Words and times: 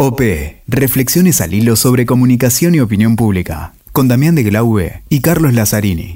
OP, 0.00 0.20
Reflexiones 0.68 1.40
al 1.40 1.54
hilo 1.54 1.74
sobre 1.74 2.06
comunicación 2.06 2.72
y 2.72 2.78
opinión 2.78 3.16
pública, 3.16 3.72
con 3.90 4.06
Damián 4.06 4.36
de 4.36 4.44
Glaube 4.44 5.02
y 5.08 5.22
Carlos 5.22 5.54
Lazzarini. 5.54 6.14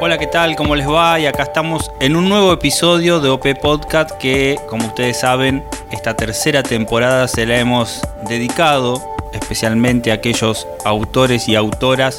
Hola, 0.00 0.16
¿qué 0.16 0.26
tal? 0.26 0.56
¿Cómo 0.56 0.74
les 0.74 0.88
va? 0.88 1.20
Y 1.20 1.26
acá 1.26 1.42
estamos 1.42 1.90
en 2.00 2.16
un 2.16 2.30
nuevo 2.30 2.50
episodio 2.50 3.20
de 3.20 3.28
OP 3.28 3.60
Podcast 3.60 4.12
que, 4.12 4.58
como 4.70 4.86
ustedes 4.86 5.20
saben, 5.20 5.62
esta 5.92 6.16
tercera 6.16 6.62
temporada 6.62 7.28
se 7.28 7.44
la 7.44 7.58
hemos 7.58 8.00
dedicado 8.26 9.06
especialmente 9.34 10.12
a 10.12 10.14
aquellos 10.14 10.66
autores 10.86 11.46
y 11.46 11.56
autoras 11.56 12.16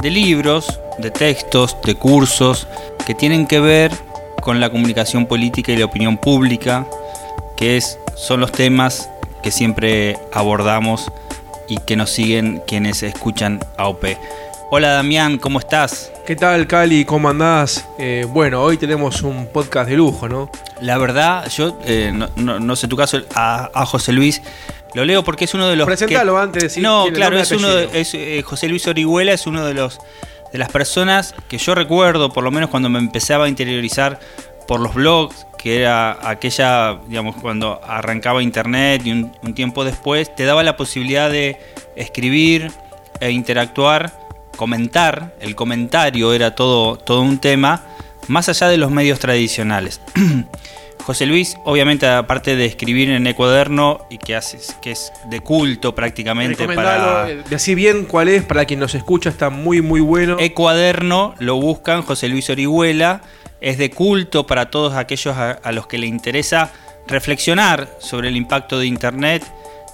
de 0.00 0.10
libros, 0.10 0.80
de 0.96 1.10
textos, 1.10 1.76
de 1.84 1.94
cursos 1.94 2.66
que 3.06 3.14
tienen 3.14 3.46
que 3.46 3.60
ver 3.60 3.92
con 4.40 4.60
la 4.60 4.70
comunicación 4.70 5.26
política 5.26 5.72
y 5.72 5.76
la 5.76 5.84
opinión 5.84 6.16
pública, 6.16 6.86
que 7.58 7.76
es, 7.76 7.98
son 8.16 8.40
los 8.40 8.50
temas 8.50 9.10
que 9.42 9.50
siempre 9.50 10.18
abordamos 10.32 11.12
y 11.68 11.76
que 11.78 11.96
nos 11.96 12.10
siguen 12.10 12.62
quienes 12.66 13.02
escuchan 13.02 13.60
AOP. 13.76 14.04
Hola 14.70 14.88
Damián, 14.88 15.38
¿cómo 15.38 15.60
estás? 15.60 16.10
¿Qué 16.26 16.34
tal 16.34 16.66
Cali? 16.66 17.04
¿Cómo 17.04 17.28
andás? 17.28 17.86
Eh, 17.98 18.26
bueno, 18.28 18.62
hoy 18.62 18.78
tenemos 18.78 19.22
un 19.22 19.46
podcast 19.52 19.88
de 19.88 19.96
lujo, 19.96 20.28
¿no? 20.28 20.50
La 20.80 20.98
verdad, 20.98 21.48
yo 21.50 21.78
eh, 21.84 22.12
no, 22.36 22.76
sé 22.76 22.88
tu 22.88 22.96
caso, 22.96 23.20
a, 23.34 23.86
José 23.86 24.12
Luis 24.12 24.42
lo 24.94 25.04
leo 25.04 25.22
porque 25.22 25.44
es 25.44 25.54
uno 25.54 25.68
de 25.68 25.76
los... 25.76 25.86
Presentalo 25.86 26.38
antes 26.38 26.62
de 26.62 26.68
decir 26.68 26.82
No, 26.82 27.06
claro, 27.12 27.38
es 27.38 27.52
uno 27.52 27.68
de, 27.68 27.88
eh, 27.92 28.42
José 28.42 28.68
Luis 28.68 28.86
Orihuela 28.88 29.32
es 29.32 29.46
uno 29.46 29.64
de 29.64 29.74
los 29.74 30.00
de 30.52 30.58
las 30.58 30.70
personas 30.70 31.34
que 31.48 31.58
yo 31.58 31.74
recuerdo, 31.74 32.32
por 32.32 32.42
lo 32.44 32.50
menos 32.50 32.70
cuando 32.70 32.88
me 32.88 32.98
empezaba 32.98 33.44
a 33.44 33.48
interiorizar 33.48 34.20
por 34.66 34.80
los 34.80 34.94
blogs, 34.94 35.46
que 35.66 35.80
era 35.80 36.16
aquella, 36.22 37.00
digamos, 37.08 37.34
cuando 37.34 37.80
arrancaba 37.84 38.40
internet 38.40 39.02
y 39.04 39.10
un, 39.10 39.32
tiempo 39.52 39.82
después, 39.82 40.32
te 40.32 40.44
daba 40.44 40.62
la 40.62 40.76
posibilidad 40.76 41.28
de 41.28 41.58
escribir 41.96 42.70
e 43.18 43.32
interactuar, 43.32 44.16
comentar, 44.56 45.34
el 45.40 45.56
comentario 45.56 46.32
era 46.32 46.54
todo, 46.54 46.96
todo 46.96 47.20
un 47.20 47.38
tema, 47.38 47.82
más 48.28 48.48
allá 48.48 48.68
de 48.68 48.76
los 48.76 48.92
medios 48.92 49.18
tradicionales. 49.18 50.00
José 51.04 51.26
Luis, 51.26 51.56
obviamente, 51.64 52.06
aparte 52.06 52.54
de 52.54 52.64
escribir 52.64 53.10
en 53.10 53.26
Ecuaderno 53.26 54.06
y 54.08 54.18
que 54.18 54.36
haces, 54.36 54.76
que 54.80 54.92
es 54.92 55.12
de 55.28 55.40
culto 55.40 55.96
prácticamente 55.96 56.64
para. 56.68 57.28
Eh, 57.28 57.42
así 57.52 57.74
bien 57.74 58.04
cuál 58.04 58.28
es, 58.28 58.44
para 58.44 58.66
quien 58.66 58.78
nos 58.78 58.94
escucha, 58.94 59.30
está 59.30 59.50
muy, 59.50 59.82
muy 59.82 60.00
bueno. 60.00 60.36
Ecuaderno, 60.38 61.34
lo 61.40 61.56
buscan, 61.56 62.02
José 62.02 62.28
Luis 62.28 62.50
Orihuela, 62.50 63.22
es 63.60 63.78
de 63.78 63.90
culto 63.90 64.46
para 64.46 64.70
todos 64.70 64.94
aquellos 64.94 65.36
a 65.36 65.72
los 65.72 65.86
que 65.86 65.98
le 65.98 66.06
interesa 66.06 66.72
reflexionar 67.06 67.88
sobre 67.98 68.28
el 68.28 68.36
impacto 68.36 68.78
de 68.78 68.86
Internet 68.86 69.44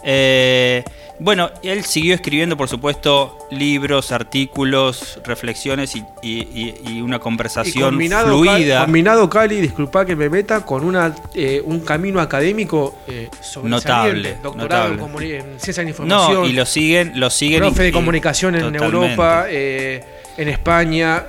eh, 0.02 0.84
bueno, 1.18 1.50
él 1.62 1.84
siguió 1.84 2.14
escribiendo, 2.14 2.56
por 2.56 2.68
supuesto, 2.68 3.38
libros, 3.50 4.10
artículos, 4.10 5.20
reflexiones 5.24 5.94
y, 6.22 7.00
una 7.00 7.20
conversación 7.20 7.94
fluida. 7.94 8.82
combinado, 8.84 9.30
Cali, 9.30 9.60
disculpa 9.60 10.04
que 10.04 10.16
me 10.16 10.28
meta, 10.28 10.64
con 10.64 10.84
una, 10.84 11.14
eh, 11.34 11.62
un 11.64 11.80
camino 11.80 12.20
académico 12.20 12.98
eh, 13.06 13.28
notable. 13.62 14.38
Doctorado 14.42 14.94
en 15.20 15.60
ciencia 15.60 15.84
de 15.84 15.90
información. 15.90 16.34
No, 16.34 16.46
y 16.46 16.52
lo 16.52 16.66
siguen, 16.66 17.12
lo 17.20 17.30
siguen. 17.30 17.60
Profe 17.60 17.84
de 17.84 17.92
comunicación 17.92 18.56
en 18.56 18.74
Europa, 18.74 19.46
en 19.48 20.48
España. 20.48 21.26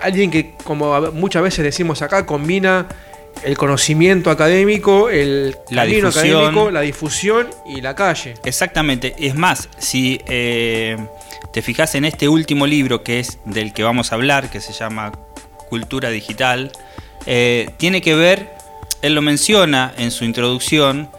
Alguien 0.00 0.30
que, 0.30 0.54
como 0.64 1.12
muchas 1.12 1.42
veces 1.42 1.64
decimos 1.64 2.02
acá, 2.02 2.26
combina 2.26 2.86
el 3.42 3.56
conocimiento 3.56 4.30
académico, 4.30 5.08
el 5.10 5.56
la 5.70 5.84
difusión. 5.84 6.72
la 6.72 6.80
difusión 6.80 7.48
y 7.66 7.80
la 7.80 7.94
calle. 7.94 8.34
Exactamente. 8.44 9.14
Es 9.18 9.34
más, 9.34 9.68
si 9.78 10.20
eh, 10.26 10.96
te 11.52 11.62
fijas 11.62 11.94
en 11.94 12.04
este 12.04 12.28
último 12.28 12.66
libro 12.66 13.02
que 13.02 13.20
es 13.20 13.38
del 13.44 13.72
que 13.72 13.82
vamos 13.82 14.12
a 14.12 14.14
hablar, 14.14 14.50
que 14.50 14.60
se 14.60 14.72
llama 14.72 15.12
Cultura 15.68 16.10
Digital, 16.10 16.72
eh, 17.26 17.70
tiene 17.76 18.00
que 18.00 18.14
ver, 18.14 18.50
él 19.02 19.14
lo 19.14 19.22
menciona 19.22 19.92
en 19.98 20.10
su 20.10 20.24
introducción, 20.24 21.10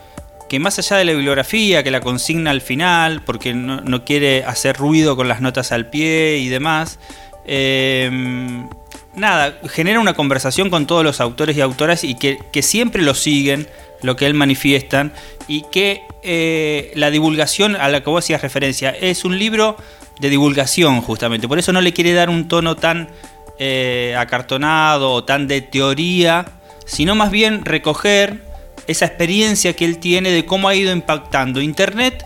que 0.49 0.59
más 0.59 0.79
allá 0.79 0.97
de 0.97 1.05
la 1.05 1.11
bibliografía, 1.11 1.83
que 1.83 1.91
la 1.91 1.99
consigna 1.99 2.51
al 2.51 2.61
final, 2.61 3.21
porque 3.23 3.53
no, 3.53 4.05
quiere 4.05 4.45
hacer 4.45 4.77
ruido 4.77 5.16
con 5.16 5.27
las 5.27 5.41
notas 5.41 5.71
al 5.71 5.89
pie 5.89 6.37
y 6.37 6.47
demás, 6.47 6.99
eh, 7.47 8.09
nada, 9.18 9.59
genera 9.69 10.00
una 10.00 10.13
conversación 10.13 10.69
con 10.69 10.85
todos 10.85 11.03
los 11.03 11.19
autores 11.19 11.58
y 11.58 11.62
autoras 11.62 12.03
y 12.03 12.16
que, 12.16 12.38
siempre 12.62 13.02
lo 13.02 13.13
siguen, 13.13 13.68
lo 14.02 14.16
que 14.16 14.25
él 14.25 14.34
manifiestan, 14.34 15.12
y 15.47 15.63
que 15.72 16.03
eh, 16.24 16.91
la 16.96 17.09
divulgación 17.09 17.75
a 17.75 17.90
la 17.90 18.02
que 18.02 18.09
vos 18.09 18.24
hacías 18.24 18.41
referencia 18.41 18.91
es 18.91 19.25
un 19.25 19.40
libro 19.40 19.78
de 20.19 20.30
divulgación 20.30 21.02
justamente, 21.02 21.47
por 21.47 21.59
eso 21.59 21.74
no 21.74 21.81
le 21.81 21.94
quiere 21.94 22.13
dar 22.13 22.30
un 22.30 22.47
tono 22.47 22.75
tan 22.75 23.09
eh, 23.59 24.16
acartonado 24.18 25.12
o 25.12 25.24
tan 25.24 25.47
de 25.47 25.62
teoría, 25.62 26.46
sino 26.85 27.16
más 27.16 27.31
bien 27.31 27.66
recoger 27.66 28.44
esa 28.88 29.06
experiencia 29.06 29.74
que 29.74 29.85
él 29.85 29.97
tiene 29.97 30.31
de 30.31 30.46
cómo 30.46 30.69
ha 30.69 30.75
ido 30.75 30.91
impactando 30.91 31.62
Internet 31.62 32.25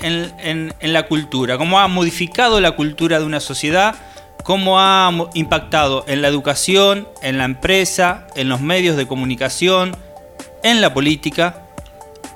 en 0.00 0.74
la 0.80 1.06
cultura, 1.06 1.58
cómo 1.58 1.78
ha 1.78 1.86
modificado 1.86 2.60
la 2.60 2.72
cultura 2.72 3.20
de 3.20 3.24
una 3.24 3.38
sociedad 3.38 3.94
cómo 4.42 4.80
ha 4.80 5.10
impactado 5.34 6.04
en 6.08 6.22
la 6.22 6.28
educación, 6.28 7.08
en 7.22 7.38
la 7.38 7.44
empresa, 7.44 8.26
en 8.34 8.48
los 8.48 8.60
medios 8.60 8.96
de 8.96 9.06
comunicación, 9.06 9.96
en 10.62 10.80
la 10.80 10.92
política 10.94 11.66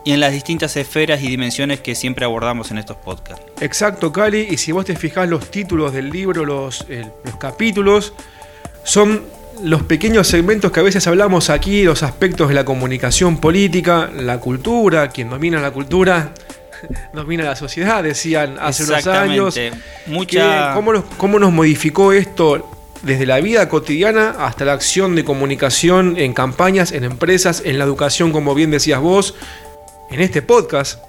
y 0.05 0.13
en 0.13 0.21
las 0.21 0.33
distintas 0.33 0.77
esferas 0.77 1.23
y 1.23 1.29
dimensiones 1.29 1.81
que 1.81 1.95
siempre 1.95 2.25
abordamos 2.25 2.71
en 2.71 2.79
estos 2.79 2.97
podcasts. 2.97 3.45
Exacto, 3.61 4.13
Cali, 4.13 4.47
y 4.51 4.57
si 4.57 4.73
vos 4.73 4.85
te 4.85 4.95
fijás 4.95 5.29
los 5.29 5.51
títulos 5.51 5.93
del 5.93 6.11
libro, 6.11 6.45
los, 6.45 6.87
los 7.25 7.37
capítulos, 7.37 8.13
son 8.85 9.25
los 9.63 9.83
pequeños 9.83 10.29
segmentos 10.29 10.71
que 10.71 10.81
a 10.81 10.83
veces 10.83 11.07
hablamos 11.07 11.51
aquí, 11.51 11.83
los 11.83 12.03
aspectos 12.03 12.49
de 12.49 12.55
la 12.55 12.65
comunicación 12.65 13.39
política, 13.39 14.11
la 14.15 14.39
cultura, 14.39 15.09
quien 15.09 15.31
domina 15.31 15.61
la 15.61 15.73
cultura, 15.73 16.35
domina 17.13 17.45
la 17.45 17.57
sociedad, 17.57 18.03
decían 18.03 18.57
hace 18.61 18.85
unos 18.85 19.07
años. 19.07 19.61
Mucha... 20.07 20.75
¿cómo, 20.75 20.93
nos, 20.93 21.05
¿Cómo 21.17 21.39
nos 21.39 21.53
modificó 21.53 22.13
esto 22.13 22.71
desde 23.03 23.27
la 23.27 23.41
vida 23.41 23.69
cotidiana 23.69 24.35
hasta 24.39 24.65
la 24.65 24.73
acción 24.73 25.15
de 25.15 25.25
comunicación 25.25 26.17
en 26.19 26.33
campañas, 26.33 26.93
en 26.93 27.05
empresas, 27.05 27.63
en 27.65 27.79
la 27.79 27.85
educación, 27.85 28.33
como 28.33 28.55
bien 28.55 28.71
decías 28.71 29.01
vos, 29.01 29.35
en 30.11 30.21
este 30.21 30.43
podcast? 30.43 31.03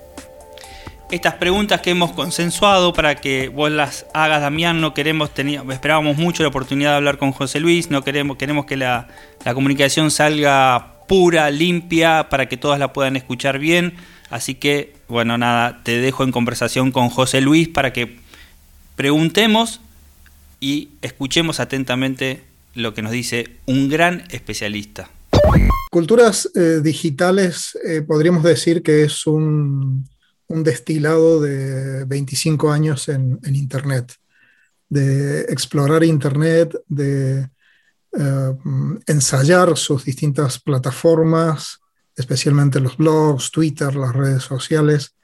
Estas 1.10 1.36
preguntas 1.36 1.80
que 1.80 1.92
hemos 1.92 2.12
consensuado 2.12 2.92
para 2.92 3.16
que 3.16 3.48
vos 3.48 3.72
las 3.72 4.06
hagas, 4.14 4.42
Damián, 4.42 4.82
no 4.82 4.94
queremos, 4.94 5.34
teníamos, 5.34 5.74
esperábamos 5.74 6.18
mucho 6.18 6.44
la 6.44 6.50
oportunidad 6.50 6.92
de 6.92 6.96
hablar 6.98 7.18
con 7.18 7.32
José 7.32 7.62
Luis, 7.62 7.90
no 7.90 8.04
queremos, 8.04 8.36
queremos 8.36 8.66
que 8.66 8.76
la, 8.76 9.08
la 9.46 9.54
comunicación 9.54 10.12
salga 10.12 11.06
pura, 11.08 11.50
limpia, 11.50 12.28
para 12.30 12.50
que 12.50 12.58
todas 12.58 12.78
la 12.78 12.92
puedan 12.92 13.16
escuchar 13.16 13.58
bien 13.58 13.96
Así 14.30 14.56
que, 14.56 14.94
bueno, 15.08 15.38
nada, 15.38 15.82
te 15.84 16.00
dejo 16.00 16.24
en 16.24 16.32
conversación 16.32 16.92
con 16.92 17.10
José 17.10 17.42
Luis 17.42 17.68
para 17.68 17.94
que 17.94 18.20
preguntemos 18.96 19.80
y 20.60 20.90
escuchemos 21.02 21.60
atentamente 21.60 22.44
lo 22.74 22.94
que 22.94 23.02
nos 23.02 23.12
dice 23.12 23.58
un 23.66 23.90
gran 23.90 24.24
especialista. 24.32 25.10
Culturas 25.92 26.50
eh, 26.56 26.82
digitales 26.84 27.78
eh, 27.86 28.02
podríamos 28.02 28.44
decir 28.44 28.84
que 28.84 29.04
es 29.04 29.26
un, 29.26 30.08
destilado 30.50 31.42
de 31.42 32.06
25 32.06 32.72
años 32.72 33.10
en, 33.10 33.40
Internet, 33.46 34.14
de 34.90 35.42
explorar 35.42 36.04
Internet, 36.04 36.74
de 36.88 37.50
eh, 38.18 38.54
ensayar 39.08 39.78
sus 39.78 40.06
distintas 40.06 40.60
plataformas, 40.60 41.80
especialmente 42.18 42.80
los 42.80 42.98
blogs, 42.98 43.52
Twitter, 43.52 43.96
las 43.96 44.14
redes 44.14 44.44
sociales, 44.44 45.16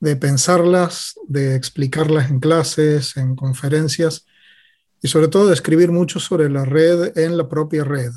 de 0.00 0.16
pensarlas, 0.16 1.14
de 1.28 1.54
explicarlas 1.54 2.28
en 2.28 2.40
clases, 2.40 3.16
en 3.16 3.36
conferencias 3.36 4.26
y 5.00 5.08
sobre 5.08 5.28
todo 5.28 5.46
de 5.46 5.54
escribir 5.54 5.92
mucho 5.92 6.18
sobre 6.18 6.50
la 6.50 6.64
red 6.64 7.16
en 7.16 7.38
la 7.38 7.48
propia 7.48 7.84
red. 7.84 8.12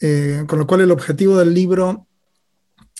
Eh, 0.00 0.44
con 0.46 0.58
lo 0.58 0.66
cual 0.66 0.82
el 0.82 0.90
objetivo 0.92 1.36
del 1.36 1.52
libro 1.52 2.06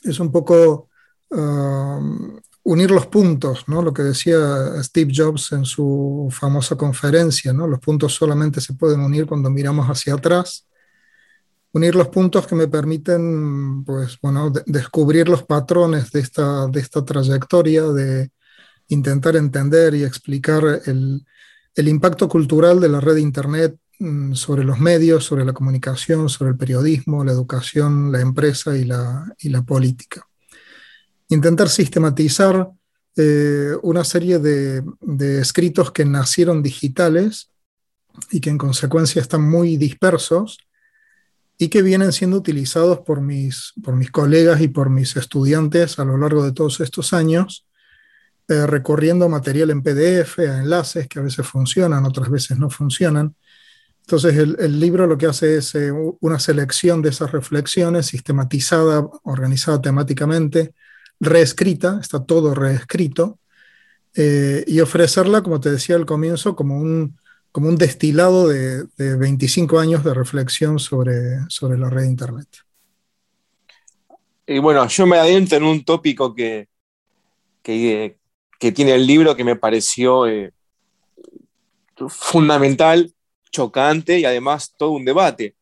es 0.03 0.19
un 0.19 0.33
poco 0.33 0.89
um, 1.31 2.41
unir 2.65 2.91
los 2.91 3.07
puntos, 3.07 3.69
¿no? 3.69 3.81
lo 3.81 3.93
que 3.93 4.03
decía 4.03 4.83
Steve 4.83 5.13
Jobs 5.15 5.53
en 5.53 5.65
su 5.65 6.29
famosa 6.33 6.75
conferencia, 6.77 7.53
¿no? 7.53 7.69
los 7.69 7.79
puntos 7.81 8.15
solamente 8.15 8.61
se 8.61 8.75
pueden 8.75 9.01
unir 9.01 9.27
cuando 9.27 9.51
miramos 9.51 9.87
hacia 9.87 10.15
atrás 10.15 10.66
unir 11.77 11.95
los 11.95 12.09
puntos 12.09 12.47
que 12.47 12.55
me 12.55 12.69
permiten, 12.69 13.85
pues, 13.85 14.19
bueno, 14.23 14.51
descubrir 14.65 15.29
los 15.29 15.43
patrones 15.43 16.11
de 16.11 16.21
esta, 16.21 16.67
de 16.69 16.81
esta 16.81 17.05
trayectoria, 17.05 17.83
de 17.85 18.31
intentar 18.89 19.37
entender 19.37 19.95
y 19.95 20.03
explicar 20.03 20.81
el, 20.87 21.25
el 21.75 21.89
impacto 21.89 22.29
cultural 22.29 22.81
de 22.81 22.89
la 22.89 23.01
red 23.01 23.17
de 23.17 23.21
Internet 23.21 23.77
mm, 23.99 24.33
sobre 24.33 24.65
los 24.65 24.81
medios, 24.81 25.25
sobre 25.25 25.45
la 25.45 25.53
comunicación, 25.53 26.31
sobre 26.31 26.53
el 26.53 26.57
periodismo, 26.57 27.25
la 27.25 27.33
educación, 27.33 28.11
la 28.11 28.21
empresa 28.21 28.77
y 28.77 28.85
la, 28.85 29.27
y 29.39 29.51
la 29.51 29.63
política. 29.63 30.27
intentar 31.29 31.69
sistematizar 31.69 32.71
eh, 33.17 33.73
una 33.83 34.05
serie 34.05 34.39
de, 34.39 34.83
escritos 35.41 35.91
que 35.91 36.05
nacieron 36.05 36.63
digitales 36.63 37.51
y 38.31 38.41
que 38.41 38.51
en 38.51 38.59
consecuencia 38.59 39.21
están 39.21 39.43
muy 39.43 39.77
dispersos 39.77 40.59
y 41.59 41.69
que 41.69 41.83
vienen 41.83 42.13
siendo 42.13 42.37
utilizados 42.37 43.01
por 43.01 43.21
mis, 43.21 43.73
por 43.83 43.97
mis 43.97 44.11
colegas 44.11 44.61
y 44.61 44.69
por 44.69 44.91
mis 44.91 45.17
estudiantes 45.17 45.99
a 45.99 46.05
lo 46.05 46.19
largo 46.19 46.45
de 46.45 46.53
todos 46.53 46.81
estos 46.81 47.13
años, 47.13 47.67
eh, 48.49 48.67
recorriendo 48.67 49.29
material 49.29 49.71
en 49.71 49.83
PDF, 49.83 50.39
a 50.41 50.59
enlaces 50.59 51.09
que 51.09 51.19
a 51.19 51.23
veces 51.23 51.47
funcionan, 51.47 52.05
otras 52.05 52.29
veces 52.31 52.59
no 52.59 52.69
funcionan. 52.69 53.35
Entonces 54.01 54.37
el, 54.37 54.79
libro 54.79 55.07
lo 55.07 55.19
que 55.19 55.27
hace 55.27 55.57
es 55.57 55.75
eh, 55.75 55.91
una 56.21 56.39
selección 56.39 57.03
de 57.03 57.09
esas 57.09 57.33
reflexiones 57.33 58.07
sistematizada, 58.07 59.05
organizada 59.25 59.81
temáticamente, 59.81 60.75
reescrita, 61.19 61.99
está 62.01 62.25
todo 62.25 62.55
reescrito, 62.55 63.41
eh, 64.15 64.65
y 64.67 64.81
ofrecerla, 64.81 65.43
como 65.43 65.61
te 65.61 65.71
decía 65.71 65.97
al 65.97 66.07
comienzo, 66.07 66.55
como 66.55 66.79
un, 66.79 67.19
como 67.57 67.71
un 67.71 67.79
destilado 67.79 68.49
de, 68.49 68.85
25 68.99 69.79
años 69.79 70.05
de 70.05 70.13
reflexión 70.13 70.79
sobre, 70.79 71.39
sobre 71.49 71.79
la 71.79 71.89
red 71.89 72.03
de 72.03 72.09
Internet. 72.09 72.49
Y 74.47 74.59
bueno, 74.59 74.87
yo 74.87 75.07
me 75.07 75.17
adentro 75.17 75.57
en 75.57 75.65
un 75.65 75.83
tópico 75.83 76.35
que, 76.35 76.69
que, 77.63 78.19
tiene 78.75 78.93
el 78.93 79.07
libro 79.07 79.35
que 79.35 79.43
me 79.43 79.57
pareció 79.57 80.27
eh, 80.27 80.53
fundamental, 82.11 83.15
chocante 83.51 84.19
y 84.19 84.27
además 84.27 84.75
todo 84.77 84.91
un 84.91 85.07
debate. 85.07 85.55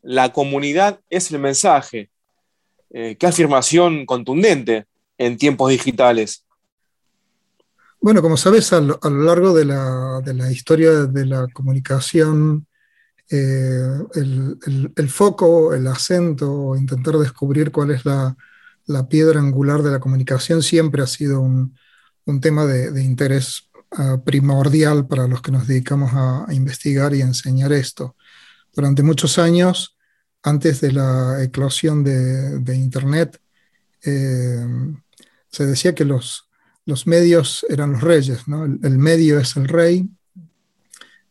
La 0.00 0.32
comunidad 0.32 1.00
es 1.10 1.30
el 1.30 1.38
mensaje. 1.38 2.08
Eh, 2.88 3.14
qué 3.18 3.26
afirmación 3.26 4.06
contundente 4.06 4.86
en 5.18 5.36
tiempos 5.36 5.68
digitales. 5.68 6.45
Bueno, 8.06 8.22
como 8.22 8.36
sabes, 8.36 8.72
a 8.72 8.80
lo, 8.80 9.00
largo 9.02 9.52
de 9.52 9.64
la, 9.64 10.52
historia 10.52 11.06
de 11.06 11.26
la 11.26 11.48
comunicación, 11.52 12.68
eh, 13.28 13.98
el, 14.14 15.08
foco, 15.10 15.74
el 15.74 15.88
acento, 15.88 16.76
intentar 16.76 17.16
descubrir 17.18 17.72
cuál 17.72 17.90
es 17.90 18.04
la, 18.04 18.36
piedra 19.10 19.40
angular 19.40 19.82
de 19.82 19.90
la 19.90 19.98
comunicación 19.98 20.62
siempre 20.62 21.02
ha 21.02 21.08
sido 21.08 21.40
un, 21.40 21.74
tema 22.40 22.64
de, 22.64 23.02
interés 23.02 23.70
ah, 23.90 24.18
primordial 24.24 25.08
para 25.08 25.26
los 25.26 25.42
que 25.42 25.50
nos 25.50 25.66
dedicamos 25.66 26.12
a, 26.14 26.46
investigar 26.54 27.12
y 27.12 27.22
a 27.22 27.26
enseñar 27.26 27.72
esto. 27.72 28.14
Durante 28.72 29.02
muchos 29.02 29.36
años, 29.36 29.98
antes 30.44 30.80
de 30.80 30.92
la 30.92 31.42
eclosión 31.42 32.04
de, 32.04 32.76
Internet, 32.76 33.40
eh, 34.04 34.64
se 35.50 35.66
decía 35.66 35.92
que 35.92 36.04
los, 36.04 36.45
los 36.86 37.06
medios 37.06 37.66
eran 37.68 37.92
los 37.92 38.00
reyes, 38.00 38.44
el, 38.82 38.98
medio 38.98 39.38
es 39.38 39.56
el 39.56 39.68
rey, 39.68 40.08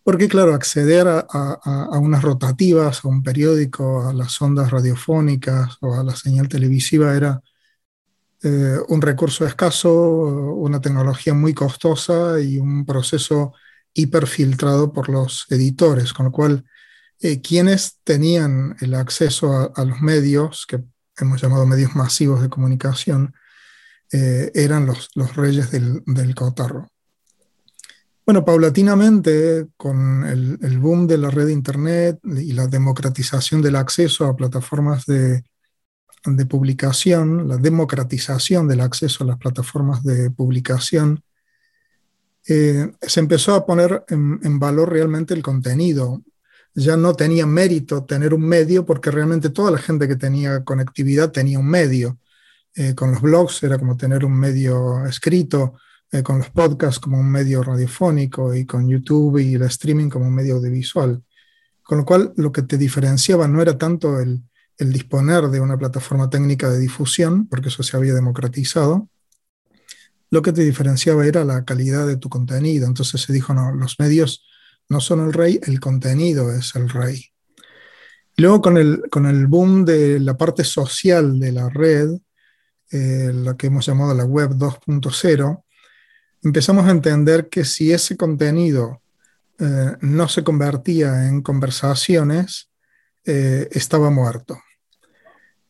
porque 0.04 0.28
claro, 0.28 0.54
acceder 0.54 1.08
a, 1.08 2.00
unas 2.00 2.22
rotativas, 2.22 3.04
a 3.04 3.08
un 3.08 3.24
periódico, 3.24 4.08
a 4.08 4.14
las 4.14 4.40
ondas 4.42 4.70
radiofónicas 4.70 5.78
o 5.82 5.96
a 5.96 6.04
la 6.04 6.16
señal 6.16 6.48
televisiva 6.48 7.16
era 7.16 7.42
eh, 8.44 8.78
un 8.90 9.02
recurso 9.02 9.48
escaso, 9.48 9.92
una 9.94 10.80
tecnología 10.82 11.34
muy 11.34 11.54
costosa 11.54 12.40
y 12.40 12.60
un 12.60 12.86
proceso 12.86 13.54
hiperfiltrado 13.94 14.94
por 14.94 15.10
los 15.10 15.48
editores, 15.50 16.14
con 16.14 16.26
lo 16.26 16.32
cual 16.32 16.66
eh, 17.22 17.42
quienes 17.42 18.02
tenían 18.04 18.76
el 18.82 18.94
acceso 18.94 19.74
a, 19.74 19.86
los 19.86 20.02
medios, 20.02 20.66
que 20.68 20.84
hemos 21.18 21.42
llamado 21.42 21.66
medios 21.66 21.96
masivos 21.96 22.42
de 22.42 22.50
comunicación, 22.50 23.34
eh, 24.12 24.52
eran 24.54 24.86
los, 24.86 25.10
los 25.16 25.36
reyes 25.36 25.72
del, 25.72 26.04
del, 26.06 26.36
cotarro. 26.36 26.88
Bueno, 28.26 28.44
paulatinamente, 28.44 29.68
con 29.78 30.26
el, 30.26 30.58
el, 30.62 30.80
boom 30.80 31.08
de 31.08 31.18
la 31.18 31.30
red 31.30 31.48
de 31.48 31.54
Internet 31.54 32.20
y 32.24 32.54
la 32.54 32.68
democratización 32.68 33.62
del 33.62 33.76
acceso 33.76 34.26
a 34.26 34.36
plataformas 34.36 35.06
de, 35.06 35.44
de 36.26 36.46
publicación, 36.46 37.48
la 37.48 37.58
democratización 37.58 38.68
del 38.68 38.82
acceso 38.82 39.24
a 39.24 39.28
las 39.28 39.38
plataformas 39.38 40.04
de 40.04 40.32
publicación, 40.32 41.22
eh, 42.48 42.92
se 43.02 43.20
empezó 43.20 43.56
a 43.56 43.66
poner 43.66 44.04
en, 44.08 44.40
en, 44.44 44.60
valor 44.60 44.92
realmente 44.92 45.34
el 45.34 45.42
contenido 45.42 46.22
ya 46.76 46.98
no 46.98 47.14
tenía 47.16 47.46
mérito 47.46 48.04
tener 48.04 48.34
un 48.34 48.42
medio 48.42 48.86
porque 48.86 49.10
realmente 49.10 49.50
toda 49.50 49.72
la 49.72 49.78
gente 49.78 50.08
que 50.08 50.18
tenía 50.18 50.64
conectividad 50.64 51.32
tenía 51.32 51.58
un 51.58 51.68
medio. 51.68 52.20
Eh, 52.76 52.94
con 52.94 53.12
los 53.12 53.22
blogs 53.22 53.64
era 53.64 53.78
como 53.78 53.96
tener 53.96 54.26
un 54.26 54.34
medio 54.34 55.06
escrito, 55.06 55.76
eh, 56.12 56.22
con 56.22 56.40
los 56.40 56.50
podcasts 56.50 57.00
como 57.00 57.20
un 57.20 57.32
medio 57.32 57.64
radiofónico 57.64 58.54
y 58.54 58.66
con 58.66 58.88
YouTube 58.88 59.40
y 59.40 59.56
el 59.56 59.64
streaming 59.64 60.10
como 60.10 60.28
un 60.28 60.36
medio 60.36 60.56
audiovisual. 60.56 61.24
Con 61.84 62.00
lo 62.00 62.06
cual 62.06 62.34
lo 62.36 62.52
que 62.52 62.64
te 62.64 62.78
diferenciaba 62.78 63.48
no 63.48 63.62
era 63.62 63.78
tanto 63.78 64.20
el, 64.20 64.42
el 64.78 64.92
disponer 64.92 65.48
de 65.48 65.60
una 65.60 65.78
plataforma 65.78 66.30
técnica 66.30 66.70
de 66.70 66.80
difusión, 66.80 67.48
porque 67.48 67.70
eso 67.70 67.84
se 67.84 67.96
había 67.96 68.14
democratizado, 68.14 69.10
lo 70.32 70.42
que 70.42 70.52
te 70.52 70.64
diferenciaba 70.64 71.26
era 71.26 71.46
la 71.46 71.64
calidad 71.64 72.08
de 72.08 72.18
tu 72.18 72.30
contenido. 72.30 72.88
Entonces 72.88 73.22
se 73.22 73.32
dijo, 73.32 73.54
no, 73.54 73.72
los 73.74 74.00
medios 74.00 74.46
no 74.90 75.00
son 75.00 75.26
el 75.26 75.34
rey, 75.34 75.60
el 75.64 75.80
contenido 75.80 76.52
es 76.52 76.76
el 76.76 76.90
rey. 76.90 77.26
Luego 78.38 78.62
con 78.62 78.78
el, 78.78 79.04
con 79.10 79.26
el 79.28 79.48
boom 79.48 79.86
de 79.86 80.20
la 80.20 80.36
parte 80.36 80.64
social 80.64 81.40
de 81.40 81.52
la 81.54 81.70
red, 81.70 82.10
eh, 82.96 83.32
la 83.34 83.56
que 83.56 83.68
hemos 83.68 83.86
llamado 83.86 84.14
la 84.14 84.26
web 84.26 84.52
2.0, 84.52 85.64
empezamos 86.44 86.86
a 86.86 86.92
entender 86.92 87.50
que 87.50 87.66
si 87.66 87.92
ese 87.92 88.16
contenido 88.16 89.02
eh, 89.60 89.96
no 90.02 90.28
se 90.28 90.44
convertía 90.44 91.28
en 91.28 91.42
conversaciones, 91.42 92.70
eh, 93.26 93.68
estaba 93.72 94.10
muerto. 94.10 94.60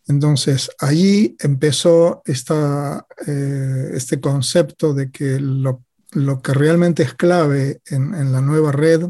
Entonces, 0.07 0.69
allí 0.79 1.35
empezó 1.39 2.21
esta, 2.25 3.07
este 3.25 4.19
concepto 4.21 4.93
de 4.93 5.09
que 5.09 5.39
lo 5.39 5.85
lo 6.15 6.41
que 6.41 6.53
realmente 6.53 7.03
es 7.03 7.13
clave 7.13 7.81
en, 7.87 8.31
la 8.31 8.41
nueva 8.41 8.71
red 8.71 9.09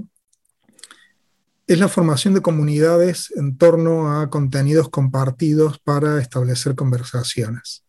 es 1.68 1.80
la 1.80 1.88
formación 1.88 2.34
de 2.34 2.42
comunidades 2.42 3.32
en 3.36 3.58
torno 3.58 4.20
a 4.20 4.30
contenidos 4.30 4.90
compartidos 4.90 5.80
para 5.80 6.20
establecer 6.20 6.76
conversaciones. 6.76 7.85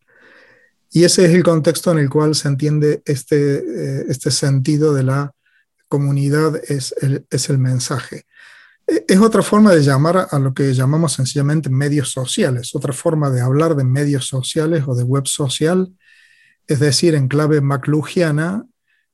Y 0.91 1.03
ese 1.03 1.25
es 1.25 1.33
el 1.33 1.43
contexto 1.43 1.91
en 1.91 1.99
el 1.99 2.09
cual 2.09 2.35
se 2.35 2.47
entiende 2.47 3.01
este, 3.05 3.57
eh, 3.57 4.05
este 4.09 4.31
sentido 4.31 4.93
de 4.93 5.03
la 5.03 5.31
comunidad 5.87 6.61
es 6.67 6.93
el, 7.01 7.25
es 7.29 7.49
el 7.49 7.57
mensaje. 7.57 8.25
E, 8.87 9.05
es 9.07 9.19
otra 9.19 9.43
forma 9.43 9.73
de 9.73 9.83
llamar 9.83 10.27
a 10.29 10.39
lo 10.39 10.53
que 10.53 10.73
llamamos 10.73 11.13
sencillamente 11.13 11.69
medios 11.69 12.11
sociales, 12.11 12.75
otra 12.75 12.93
forma 12.93 13.29
de 13.29 13.41
hablar 13.41 13.75
de 13.75 13.83
medios 13.83 14.27
sociales 14.27 14.83
o 14.87 14.95
de 14.95 15.03
web 15.03 15.27
social, 15.27 15.93
es 16.67 16.79
decir, 16.79 17.15
en 17.15 17.27
clave 17.27 17.61
maclugiana, 17.61 18.65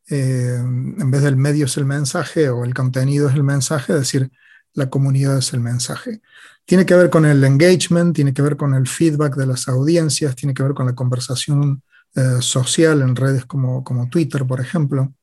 eh, 0.09 0.57
en 0.59 1.11
vez 1.11 1.21
del 1.21 1.37
medio 1.37 1.65
es 1.65 1.77
el 1.77 1.85
mensaje 1.85 2.49
o 2.49 2.65
el 2.65 2.73
contenido 2.73 3.29
es 3.29 3.35
el 3.35 3.43
mensaje, 3.43 3.93
es 3.93 3.99
decir, 3.99 4.31
la 4.73 4.89
comunidad 4.89 5.37
es 5.37 5.53
el 5.53 5.59
mensaje. 5.59 6.21
Tiene 6.65 6.85
que 6.85 6.95
ver 6.95 7.09
con 7.09 7.25
el 7.25 7.43
engagement, 7.43 8.15
tiene 8.15 8.33
que 8.33 8.41
ver 8.41 8.57
con 8.57 8.73
el 8.73 8.87
feedback 8.87 9.35
de 9.35 9.47
las 9.47 9.67
audiencias, 9.67 10.35
tiene 10.35 10.53
que 10.53 10.63
ver 10.63 10.73
con 10.73 10.85
la 10.85 10.95
conversación 10.95 11.83
eh, 12.15 12.41
social 12.41 13.01
en 13.01 13.15
redes 13.15 13.45
como, 13.45 13.83
como, 13.83 14.09
Twitter, 14.09 14.45
por 14.45 14.61
ejemplo. 14.61 15.13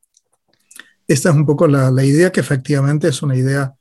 Esta 1.07 1.31
es 1.31 1.35
un 1.35 1.47
poco 1.47 1.67
la, 1.67 2.05
idea 2.05 2.31
que 2.31 2.41
efectivamente 2.41 3.09
es 3.09 3.23
una 3.23 3.37
idea 3.37 3.75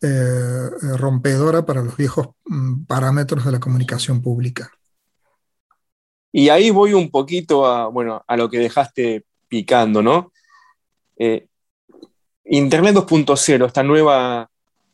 eh, 0.00 0.70
rompedora 0.96 1.64
para 1.64 1.82
los 1.82 1.96
viejos 1.96 2.30
mm, 2.44 2.84
parámetros 2.84 3.44
de 3.44 3.52
la 3.52 3.60
comunicación 3.60 4.20
pública. 4.20 4.70
Y 6.32 6.48
ahí 6.48 6.70
voy 6.70 6.94
un 6.94 7.10
poquito 7.10 7.66
a, 7.66 7.88
bueno, 7.88 8.24
a 8.26 8.36
lo 8.36 8.48
que 8.48 8.58
dejaste 8.58 9.24
picando, 9.48 10.02
¿no? 10.02 10.32
Eh, 11.16 11.46
Internet 12.44 12.96
2.0, 12.96 13.66
esta 13.66 13.82
nueva, 13.82 14.50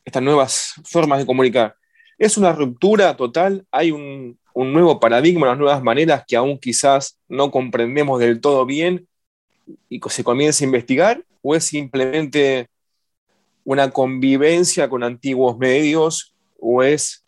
estas 0.08 0.22
nuevas 0.22 0.74
formas 0.84 1.20
de 1.20 1.26
comunicar, 1.26 1.76
¿es 2.18 2.36
una 2.36 2.52
ruptura 2.52 3.16
total? 3.16 3.66
¿Hay 3.70 3.90
un, 3.90 4.38
nuevo 4.54 4.98
paradigma, 4.98 5.46
unas 5.46 5.58
nuevas 5.58 5.82
maneras 5.82 6.24
que 6.26 6.34
aún 6.34 6.58
quizás 6.58 7.18
no 7.28 7.50
comprendemos 7.50 8.18
del 8.18 8.40
todo 8.40 8.66
bien 8.66 9.06
y 9.88 10.00
se 10.08 10.24
comienza 10.24 10.64
a 10.64 10.66
investigar? 10.66 11.24
¿O 11.42 11.54
es 11.54 11.64
simplemente 11.64 12.68
una 13.64 13.90
convivencia 13.90 14.88
con 14.88 15.04
antiguos 15.04 15.56
medios? 15.58 16.34
¿O 16.58 16.82
es, 16.82 17.24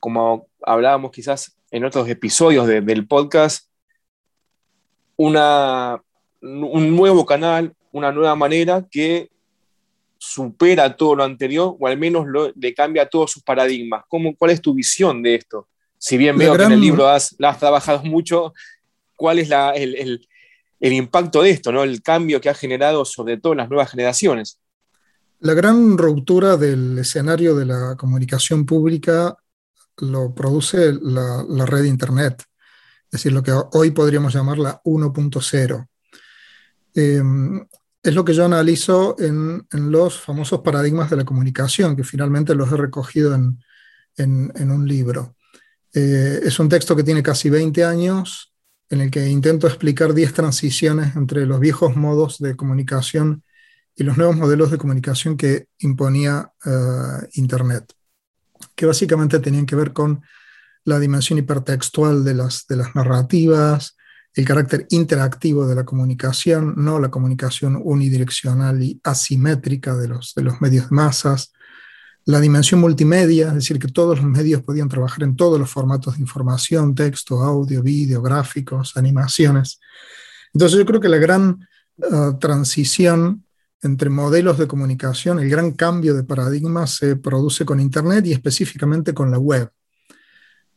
como 0.00 0.48
hablábamos 0.62 1.12
quizás 1.12 1.56
en 1.70 1.84
otros 1.84 2.08
episodios 2.08 2.66
del 2.66 3.06
podcast, 3.06 3.68
una 5.16 6.02
un 6.40 6.96
nuevo 6.96 7.26
canal, 7.26 7.74
una 7.92 8.12
nueva 8.12 8.34
manera 8.34 8.86
que 8.90 9.30
supera 10.22 10.94
todo 10.94 11.16
lo 11.16 11.24
anterior 11.24 11.76
o 11.78 11.86
al 11.86 11.96
menos 11.96 12.26
le 12.54 12.74
cambia 12.74 13.08
todos 13.08 13.32
sus 13.32 13.42
paradigmas. 13.42 14.04
¿Cómo, 14.06 14.36
¿Cuál 14.36 14.50
es 14.50 14.60
tu 14.60 14.74
visión 14.74 15.22
de 15.22 15.36
esto? 15.36 15.68
Si 15.96 16.18
bien 16.18 16.36
veo 16.36 16.54
que 16.54 16.62
en 16.64 16.72
el 16.72 16.80
libro 16.80 17.08
has, 17.08 17.34
has 17.42 17.58
trabajado 17.58 18.02
mucho, 18.04 18.52
cuál 19.16 19.38
es 19.38 19.50
el, 19.76 20.20
impacto 20.80 21.40
de 21.40 21.50
esto, 21.50 21.72
¿no? 21.72 21.82
el 21.82 22.02
cambio 22.02 22.38
que 22.38 22.50
ha 22.50 22.54
generado 22.54 23.06
sobre 23.06 23.38
todo 23.38 23.54
en 23.54 23.58
las 23.58 23.70
nuevas 23.70 23.90
generaciones. 23.90 24.60
La 25.38 25.54
gran 25.54 25.96
ruptura 25.96 26.58
del 26.58 26.98
escenario 26.98 27.56
de 27.56 27.64
la 27.64 27.96
comunicación 27.96 28.66
pública 28.66 29.34
lo 29.98 30.34
produce 30.34 30.92
la, 31.00 31.64
red 31.64 31.82
de 31.82 31.88
Internet, 31.88 32.44
es 33.06 33.12
decir, 33.12 33.32
lo 33.32 33.42
que 33.42 33.52
hoy 33.72 33.90
podríamos 33.90 34.34
llamar 34.34 34.58
la 34.58 34.82
1.0. 34.84 35.86
Em, 36.94 37.66
es 38.02 38.14
lo 38.14 38.24
que 38.24 38.34
yo 38.34 38.44
analizo 38.44 39.16
en, 39.18 39.66
los 39.72 40.20
famosos 40.20 40.60
paradigmas 40.60 41.10
de 41.10 41.16
la 41.16 41.24
comunicación, 41.24 41.96
que 41.96 42.04
finalmente 42.04 42.54
los 42.54 42.72
he 42.72 42.76
recogido 42.76 43.34
en, 43.34 43.58
un 44.16 44.88
libro. 44.88 45.36
Eh, 45.92 46.40
es 46.44 46.58
un 46.58 46.68
texto 46.68 46.94
que 46.94 47.04
tiene 47.04 47.22
casi 47.22 47.50
20 47.50 47.84
años, 47.84 48.54
en 48.88 49.02
el 49.02 49.10
que 49.10 49.28
intento 49.28 49.66
explicar 49.66 50.14
10 50.14 50.32
transiciones 50.32 51.14
entre 51.14 51.46
los 51.46 51.60
viejos 51.60 51.96
modos 51.96 52.38
de 52.38 52.56
comunicación 52.56 53.44
y 53.94 54.02
los 54.02 54.16
nuevos 54.16 54.36
modelos 54.36 54.70
de 54.70 54.78
comunicación 54.78 55.36
que 55.36 55.66
imponía 55.78 56.52
eh, 56.64 57.28
Internet, 57.34 57.92
que 58.74 58.86
básicamente 58.86 59.38
tenían 59.40 59.66
que 59.66 59.76
ver 59.76 59.92
con 59.92 60.22
la 60.84 60.98
dimensión 60.98 61.38
hipertextual 61.38 62.24
de 62.24 62.34
las, 62.34 62.66
de 62.66 62.76
las 62.76 62.94
narrativas, 62.94 63.96
el 64.34 64.44
carácter 64.44 64.86
interactivo 64.90 65.66
de 65.66 65.74
la 65.74 65.84
comunicación, 65.84 66.74
no 66.76 66.98
la 66.98 67.10
comunicación 67.10 67.80
unidireccional 67.82 68.82
y 68.82 69.00
asimétrica 69.02 69.96
de 69.96 70.08
los, 70.08 70.34
de 70.34 70.42
los 70.42 70.60
medios 70.60 70.88
de 70.88 70.96
masas, 70.96 71.52
la 72.26 72.40
dimensión 72.40 72.80
multimedia, 72.80 73.48
es 73.48 73.54
decir, 73.54 73.78
que 73.78 73.88
todos 73.88 74.20
los 74.20 74.26
medios 74.26 74.62
podían 74.62 74.88
trabajar 74.88 75.24
en 75.24 75.36
todos 75.36 75.58
los 75.58 75.70
formatos 75.70 76.16
de 76.16 76.22
información, 76.22 76.94
texto, 76.94 77.42
audio, 77.42 77.82
vídeo, 77.82 78.22
gráficos, 78.22 78.96
animaciones. 78.96 79.80
Entonces 80.52 80.78
yo 80.78 80.86
creo 80.86 81.00
que 81.00 81.08
la 81.08 81.18
gran 81.18 81.66
uh, 81.96 82.38
transición 82.38 83.44
entre 83.82 84.10
modelos 84.10 84.58
de 84.58 84.68
comunicación, 84.68 85.40
el 85.40 85.48
gran 85.48 85.72
cambio 85.72 86.14
de 86.14 86.24
paradigma 86.24 86.86
se 86.86 87.16
produce 87.16 87.64
con 87.64 87.80
Internet 87.80 88.26
y 88.26 88.32
específicamente 88.32 89.14
con 89.14 89.30
la 89.30 89.38
web. 89.38 89.70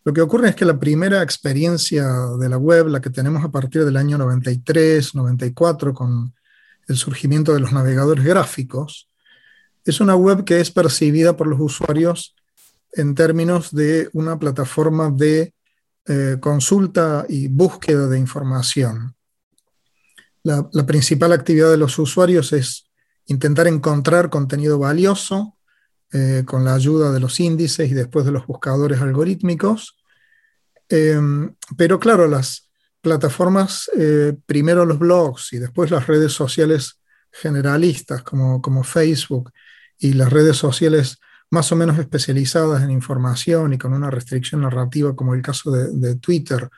Lo 0.05 0.13
que 0.13 0.21
ocurre 0.21 0.49
es 0.49 0.55
que 0.55 0.65
la 0.65 0.79
primera 0.79 1.21
experiencia 1.21 2.05
de 2.37 2.49
la 2.49 2.57
web, 2.57 2.87
la 2.87 2.99
que 2.99 3.09
tenemos 3.09 3.43
a 3.43 3.51
partir 3.51 3.85
del 3.85 3.95
año 3.95 4.17
93, 4.17 5.15
94, 5.15 5.93
con 5.93 6.33
el 6.87 6.97
surgimiento 6.97 7.53
de 7.53 7.61
los 7.61 7.71
navegadores 7.71 8.25
gráficos, 8.25 9.09
es 9.85 10.01
una 10.01 10.15
web 10.15 10.43
que 10.43 10.59
es 10.59 10.71
percibida 10.71 11.37
por 11.37 11.47
los 11.47 11.59
usuarios 11.59 12.35
en 12.91 13.15
términos 13.15 13.71
de 13.71 14.09
una 14.13 14.37
plataforma 14.37 15.09
de 15.09 15.53
eh, 16.05 16.37
consulta 16.39 17.25
y 17.29 17.47
búsqueda 17.47 18.07
de 18.07 18.19
información. 18.19 19.15
La, 20.43 20.67
la, 20.73 20.85
principal 20.85 21.31
actividad 21.31 21.71
de 21.71 21.77
los 21.77 21.97
usuarios 21.97 22.51
es 22.51 22.89
intentar 23.27 23.67
encontrar 23.67 24.29
contenido 24.29 24.77
valioso 24.77 25.55
eh, 26.13 26.43
con 26.45 26.63
la 26.63 26.75
ayuda 26.75 27.11
de 27.11 27.19
los 27.19 27.39
índices 27.39 27.89
y 27.89 27.93
después 27.93 28.25
de 28.25 28.31
los 28.31 28.45
buscadores 28.45 29.01
algorítmicos. 29.01 29.97
Em, 30.87 31.55
pero 31.75 31.99
claro, 31.99 32.27
las 32.27 32.69
plataformas, 33.01 33.89
eh, 33.97 34.37
primero 34.45 34.85
los 34.85 34.99
blogs 34.99 35.53
y 35.53 35.57
después 35.57 35.91
las 35.91 36.07
redes 36.07 36.31
sociales 36.31 36.99
generalistas 37.31 38.21
como, 38.23 38.61
como 38.61 38.83
Facebook 38.83 39.51
y 39.97 40.13
las 40.13 40.31
redes 40.31 40.57
sociales 40.57 41.19
más 41.49 41.71
o 41.71 41.75
menos 41.75 41.99
especializadas 41.99 42.83
en 42.83 42.91
información 42.91 43.73
y 43.73 43.77
con 43.77 43.93
una 43.93 44.09
restricción 44.09 44.61
narrativa 44.61 45.15
como 45.15 45.33
el 45.33 45.41
caso 45.41 45.71
de, 45.71 46.15
Twitter 46.15 46.69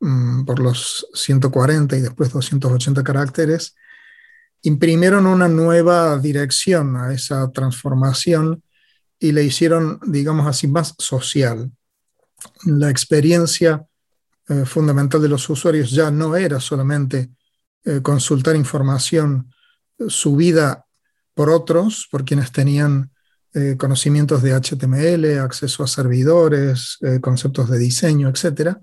mm, 0.00 0.44
por 0.44 0.58
los 0.58 1.06
140 1.14 1.96
y 1.96 2.00
después 2.00 2.32
280 2.32 3.04
caracteres, 3.04 3.76
imprimieron 4.62 5.26
una 5.26 5.48
nueva 5.48 6.18
dirección 6.18 6.96
a 6.96 7.12
esa 7.12 7.50
transformación 7.52 8.62
y 9.18 9.32
le 9.32 9.44
hicieron, 9.44 10.00
digamos 10.06 10.46
así, 10.46 10.68
más 10.68 10.94
social. 10.98 11.70
La 12.64 12.90
experiencia 12.90 13.86
eh, 14.48 14.64
fundamental 14.64 15.20
de 15.20 15.28
los 15.28 15.48
usuarios 15.48 15.90
ya 15.90 16.10
no 16.10 16.36
era 16.36 16.60
solamente 16.60 17.30
eh, 17.84 18.00
consultar 18.02 18.54
información 18.54 19.52
subida 20.08 20.86
por 21.34 21.50
otros, 21.50 22.06
por 22.10 22.24
quienes 22.24 22.52
tenían 22.52 23.10
eh, 23.54 23.76
conocimientos 23.78 24.42
de 24.42 24.54
HTML, 24.54 25.38
acceso 25.40 25.82
a 25.82 25.86
servidores, 25.86 26.98
conceptos 27.20 27.70
de 27.70 27.78
diseño, 27.78 28.28
etc., 28.28 28.76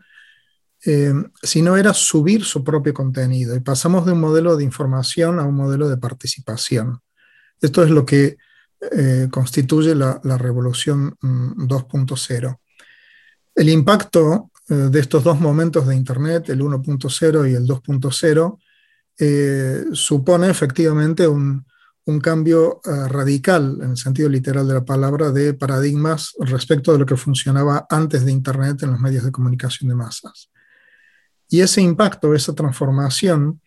sino 1.42 1.78
era 1.78 1.94
subir 1.94 2.44
su 2.44 2.62
propio 2.62 2.94
contenido. 2.94 3.56
Y 3.56 3.62
pasamos 3.62 4.06
de 4.06 4.12
un 4.12 4.20
modelo 4.20 4.58
de 4.58 4.66
información 4.66 5.40
a 5.40 5.44
un 5.44 5.56
modelo 5.56 5.88
de 5.88 5.96
participación. 5.96 7.00
Esto 7.62 7.84
es 7.84 7.90
lo 7.90 8.06
que 8.06 8.36
eh, 8.92 9.28
constituye 9.32 9.96
la, 9.96 10.20
revolución 10.38 11.16
2.0. 11.22 12.52
Mm, 12.52 12.56
el 13.56 13.70
impacto 13.70 14.52
eh, 14.70 14.74
de 14.74 15.00
estos 15.00 15.24
dos 15.24 15.40
momentos 15.40 15.88
de 15.88 15.96
Internet, 15.96 16.50
el 16.50 16.62
1.0 16.62 17.50
y 17.50 17.54
el 17.54 17.66
2.0, 17.66 18.60
eh, 19.20 19.86
supone 19.94 20.50
efectivamente 20.50 21.28
un, 21.28 21.66
cambio 22.22 22.82
radical, 22.84 23.78
en 23.82 23.92
el 23.92 23.98
sentido 23.98 24.28
literal 24.28 24.68
de 24.68 24.74
la 24.74 24.84
palabra, 24.84 25.32
de 25.32 25.54
paradigmas 25.54 26.34
respecto 26.40 26.92
de 26.92 27.00
lo 27.00 27.06
que 27.06 27.16
funcionaba 27.16 27.88
antes 27.90 28.26
de 28.26 28.32
Internet 28.34 28.84
en 28.84 28.92
los 28.92 29.00
medios 29.00 29.24
de 29.24 29.32
comunicación 29.32 29.88
de 29.88 29.96
masas. 29.96 30.50
Y 31.48 31.62
ese 31.62 31.82
impacto, 31.82 32.36
esa 32.36 32.54
transformación, 32.54 33.62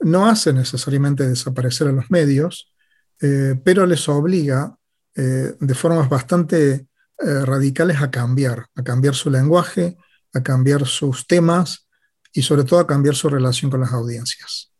no 0.00 0.26
hace 0.26 0.52
necesariamente 0.52 1.28
desaparecer 1.28 1.86
a 1.86 1.92
los 1.92 2.10
medios, 2.10 2.72
eh, 3.20 3.54
pero 3.64 3.86
les 3.86 4.08
obliga 4.08 4.76
eh, 5.14 5.54
de 5.58 5.74
formas 5.74 6.08
bastante 6.08 6.74
eh, 6.74 7.44
radicales 7.44 8.02
a 8.02 8.10
cambiar, 8.10 8.66
a 8.74 8.82
cambiar 8.82 9.14
su 9.14 9.30
lenguaje, 9.30 9.96
a 10.34 10.42
cambiar 10.42 10.86
sus 10.86 11.26
temas 11.26 11.88
y 12.32 12.42
sobre 12.42 12.64
todo 12.64 12.80
a 12.80 12.86
cambiar 12.86 13.14
su 13.14 13.30
relación 13.30 13.70
con 13.70 13.80
las 13.80 13.92
audiencias. 13.92 14.70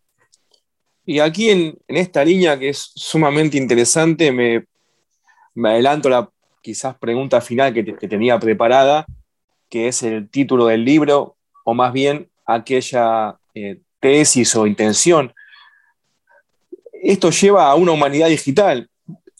Y 1.07 1.21
aquí 1.21 1.51
en, 1.51 1.79
esta 1.89 2.25
línea 2.25 2.59
que 2.59 2.69
es 2.69 2.91
sumamente 2.95 3.57
interesante, 3.57 4.31
me, 4.33 4.67
adelanto 5.67 6.11
la 6.11 6.29
quizás 6.61 6.97
pregunta 6.99 7.41
final 7.41 7.73
que, 7.73 7.97
que 7.97 8.09
tenía 8.09 8.39
preparada, 8.39 9.07
que 9.71 9.89
es 9.89 10.03
el 10.03 10.29
título 10.29 10.67
del 10.67 10.85
libro, 10.85 11.37
o 11.65 11.73
más 11.73 11.93
bien 11.93 12.29
aquella 12.45 13.39
tesis 14.01 14.55
o 14.57 14.67
intención 14.67 15.33
esto 17.13 17.31
lleva 17.31 17.71
a 17.71 17.75
una 17.75 17.93
humanidad 17.93 18.29
digital, 18.29 18.89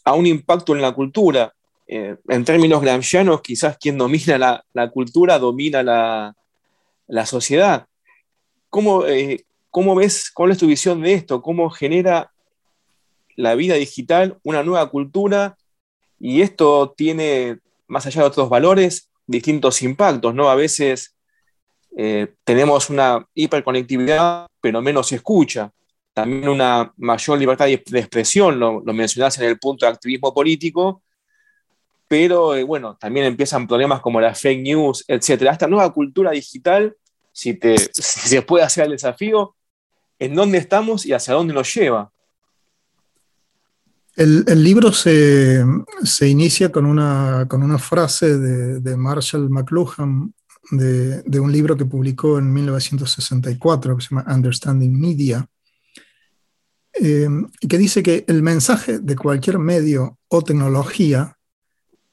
a 0.05 0.15
un 0.15 0.27
impacto 0.27 0.75
en 0.75 0.83
la 0.83 0.93
cultura. 0.93 1.53
Eh, 1.89 2.17
en 2.29 2.45
términos 2.45 2.81
gramscianos, 2.81 3.43
quizás 3.43 3.77
quien 3.79 3.99
domina 3.99 4.65
la, 4.73 4.91
cultura 4.91 5.39
domina 5.39 5.83
la, 5.83 7.27
sociedad. 7.27 7.87
Eh, 9.07 9.45
¿Cómo, 9.71 9.95
ves, 9.95 10.31
cuál 10.31 10.53
es 10.53 10.59
tu 10.59 10.67
visión 10.67 11.03
de 11.03 11.15
esto? 11.15 11.43
¿Cómo 11.43 11.71
genera 11.71 12.33
la 13.37 13.55
vida 13.55 13.75
digital 13.75 14.39
una 14.43 14.63
nueva 14.63 14.89
cultura? 14.91 15.57
Y 16.19 16.43
esto 16.43 16.95
tiene, 16.97 17.59
más 17.87 18.07
allá 18.07 18.23
de 18.23 18.29
otros 18.29 18.49
valores, 18.49 19.11
distintos 19.27 19.83
impactos, 19.83 20.35
¿no? 20.35 20.49
A 20.51 20.55
veces 20.55 21.17
eh, 21.97 22.33
tenemos 22.45 22.91
una 22.91 23.27
hiperconectividad, 23.35 24.47
pero 24.61 24.81
menos 24.83 25.13
escucha 25.13 25.73
también 26.17 26.49
una 26.49 26.95
mayor 26.97 27.39
libertad 27.39 27.67
de 27.67 27.99
expresión, 27.99 28.59
lo, 28.59 28.81
lo 28.81 28.93
en 28.93 29.45
el 29.45 29.59
punto 29.59 29.85
de 29.85 29.93
activismo 29.93 30.33
político, 30.33 31.03
pero 32.09 32.57
eh, 32.57 32.63
bueno, 32.63 32.97
también 32.97 33.27
empiezan 33.27 33.67
problemas 33.67 34.01
como 34.01 34.19
las 34.19 34.41
fake 34.41 34.63
news, 34.63 35.05
etc. 35.09 35.43
Esta 35.43 35.67
nueva 35.67 35.93
cultura 35.93 36.31
digital, 36.31 36.97
si, 37.33 37.53
te, 37.53 37.77
se 37.93 38.41
puede 38.41 38.65
hacer 38.65 38.85
el 38.85 38.93
desafío, 38.93 39.57
en 40.19 40.35
dónde 40.35 40.57
estamos 40.57 41.05
y 41.05 41.13
hacia 41.13 41.35
dónde 41.35 41.53
nos 41.53 41.75
lleva. 41.75 42.11
El, 44.15 44.65
libro 44.65 44.93
se, 44.93 45.63
inicia 46.23 46.73
con 46.73 46.87
una, 46.87 47.45
con 47.47 47.63
una 47.63 47.77
frase 47.77 48.39
de, 48.39 48.97
Marshall 48.97 49.51
McLuhan 49.51 50.33
de, 50.71 51.21
de, 51.25 51.41
un 51.41 51.53
libro 51.53 51.77
que 51.77 51.85
publicó 51.85 52.39
en 52.39 52.51
1964 52.51 53.99
que 53.99 54.03
se 54.03 54.09
llama 54.15 54.35
Understanding 54.35 54.99
Media, 54.99 55.47
eh, 57.01 57.29
que 57.69 57.79
dice 57.79 58.03
que 58.03 58.25
el 58.29 58.43
mensaje 58.43 58.99
de 58.99 59.17
cualquier 59.17 59.59
medio 59.59 60.19
o 60.29 60.43
tecnología 60.43 61.37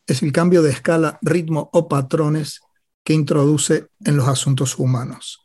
es 0.06 0.22
el 0.22 0.32
cambio 0.32 0.62
de 0.62 0.72
escala, 0.72 1.20
ritmo 1.22 1.70
o 1.72 1.88
patrones 1.88 2.62
que 3.04 3.13
introduce 3.13 3.88
en 4.04 4.18
los 4.18 4.28
asuntos 4.28 4.78
humanos. 4.78 5.44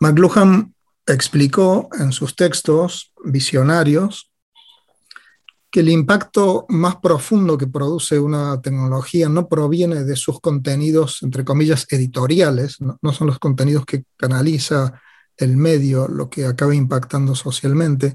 McLuhan 0.00 0.74
explicó 1.06 1.88
en 1.98 2.12
sus 2.12 2.36
textos 2.36 3.12
visionarios 3.24 4.30
que 5.70 5.80
el 5.80 5.88
impacto 5.88 6.66
más 6.68 6.96
profundo 6.96 7.56
que 7.56 7.66
produce 7.66 8.18
una 8.18 8.60
tecnología 8.60 9.28
no 9.28 9.48
proviene 9.48 10.04
de 10.04 10.16
sus 10.16 10.40
contenidos, 10.40 11.22
entre 11.22 11.44
comillas, 11.44 11.86
editoriales, 11.90 12.80
no, 12.80 12.98
no 13.00 13.12
son 13.12 13.28
los 13.28 13.38
contenidos 13.38 13.84
que 13.86 14.04
canaliza 14.16 15.00
el 15.36 15.56
medio 15.56 16.08
lo 16.08 16.28
que 16.28 16.44
acaba 16.44 16.74
impactando 16.74 17.34
socialmente, 17.34 18.14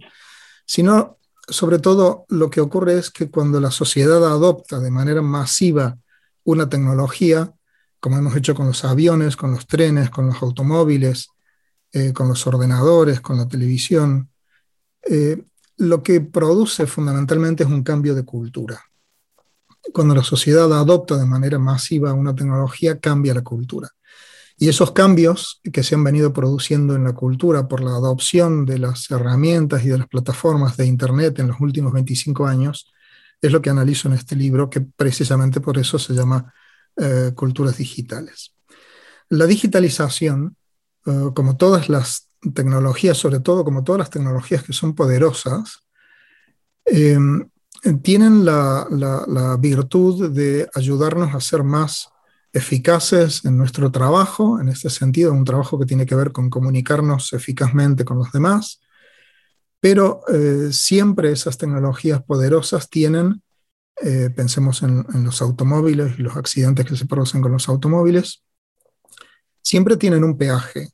sino 0.65 1.17
sobre 1.47 1.79
todo 1.79 2.25
lo 2.29 2.49
que 2.49 2.61
ocurre 2.61 2.97
es 2.97 3.11
que 3.11 3.29
cuando 3.29 3.59
la 3.59 3.71
sociedad 3.71 4.25
adopta 4.25 4.79
de 4.79 4.91
manera 4.91 5.21
masiva 5.21 5.97
una 6.43 6.67
tecnología, 6.69 7.53
como 7.99 8.17
hemos 8.17 8.35
hecho 8.35 8.55
con 8.55 8.67
los 8.67 8.83
aviones, 8.83 9.35
con 9.35 9.51
los 9.51 9.67
trenes, 9.67 10.09
con 10.09 10.27
los 10.27 10.41
automóviles, 10.41 11.29
eh, 11.91 12.13
con 12.13 12.27
los 12.27 12.45
ordenadores, 12.47 13.21
con 13.21 13.37
la 13.37 13.47
televisión, 13.47 14.29
eh, 15.03 15.43
lo 15.77 16.01
que 16.03 16.21
produce 16.21 16.87
fundamentalmente 16.87 17.63
es 17.63 17.69
un 17.69 17.83
cambio 17.83 18.15
de 18.15 18.23
cultura. 18.23 18.81
Cuando 19.93 20.15
la 20.15 20.23
sociedad 20.23 20.71
adopta 20.73 21.15
de 21.17 21.25
manera 21.25 21.59
masiva 21.59 22.13
una 22.13 22.33
tecnología, 22.33 22.99
cambia 22.99 23.33
la 23.33 23.43
cultura. 23.43 23.89
Y 24.57 24.69
esos 24.69 24.91
cambios 24.91 25.59
que 25.73 25.83
se 25.83 25.95
han 25.95 26.03
venido 26.03 26.31
produciendo 26.31 26.95
en 26.95 27.03
la 27.03 27.13
cultura 27.13 27.67
por 27.67 27.83
la 27.83 27.91
adopción 27.91 28.65
de 28.65 28.79
las 28.79 29.11
herramientas 29.11 29.83
y 29.83 29.89
de 29.89 29.97
las 29.97 30.07
plataformas 30.07 30.77
de 30.77 30.85
Internet 30.85 31.39
en 31.39 31.47
los 31.47 31.59
últimos 31.59 31.91
25 31.91 32.45
años 32.45 32.91
es 33.41 33.51
lo 33.51 33.61
que 33.61 33.69
analizo 33.69 34.07
en 34.07 34.13
este 34.13 34.35
libro, 34.35 34.69
que 34.69 34.79
precisamente 34.81 35.59
por 35.59 35.77
eso 35.77 35.99
se 35.99 36.13
llama 36.13 36.53
eh, 36.95 37.31
Culturas 37.35 37.77
Digitales. 37.77 38.53
La 39.27 39.45
digitalización, 39.45 40.55
eh, 41.05 41.29
como 41.35 41.57
todas 41.57 41.89
las 41.89 42.29
tecnologías, 42.53 43.17
sobre 43.17 43.41
todo 43.41 43.65
como 43.65 43.83
todas 43.83 43.99
las 43.99 44.09
tecnologías 44.09 44.63
que 44.63 44.71
son 44.71 44.95
poderosas, 44.95 45.83
eh, 46.85 47.17
tienen 48.01 48.45
la, 48.45 48.87
la 48.89 49.57
virtud 49.57 50.31
de 50.31 50.67
ayudarnos 50.73 51.35
a 51.35 51.41
ser 51.41 51.63
más 51.63 52.09
eficaces 52.55 53.43
en 53.43 53.57
nuestro 53.57 53.91
trabajo, 53.91 54.61
en 54.61 54.69
este 54.69 54.89
sentido, 54.89 55.33
un 55.33 55.43
trabajo 55.43 55.77
que 55.77 55.85
tiene 55.85 56.05
que 56.05 56.15
ver 56.15 56.31
con 56.31 56.49
comunicarnos 56.49 57.33
eficazmente 57.33 58.05
con 58.05 58.17
los 58.17 58.31
demás, 58.31 58.79
pero 59.81 60.21
eh, 60.33 60.69
siempre 60.71 61.33
esas 61.33 61.57
tecnologías 61.57 62.23
poderosas 62.23 62.89
tienen, 62.89 63.43
eh, 64.01 64.29
pensemos 64.33 64.83
en, 64.83 65.05
en, 65.13 65.25
los 65.25 65.41
automóviles 65.41 66.17
y 66.17 66.21
los 66.21 66.37
accidentes 66.37 66.85
que 66.85 66.95
se 66.95 67.05
producen 67.05 67.41
con 67.41 67.51
los 67.51 67.67
automóviles, 67.67 68.41
siempre 69.61 69.97
tienen 69.97 70.23
un 70.23 70.37
peaje. 70.37 70.87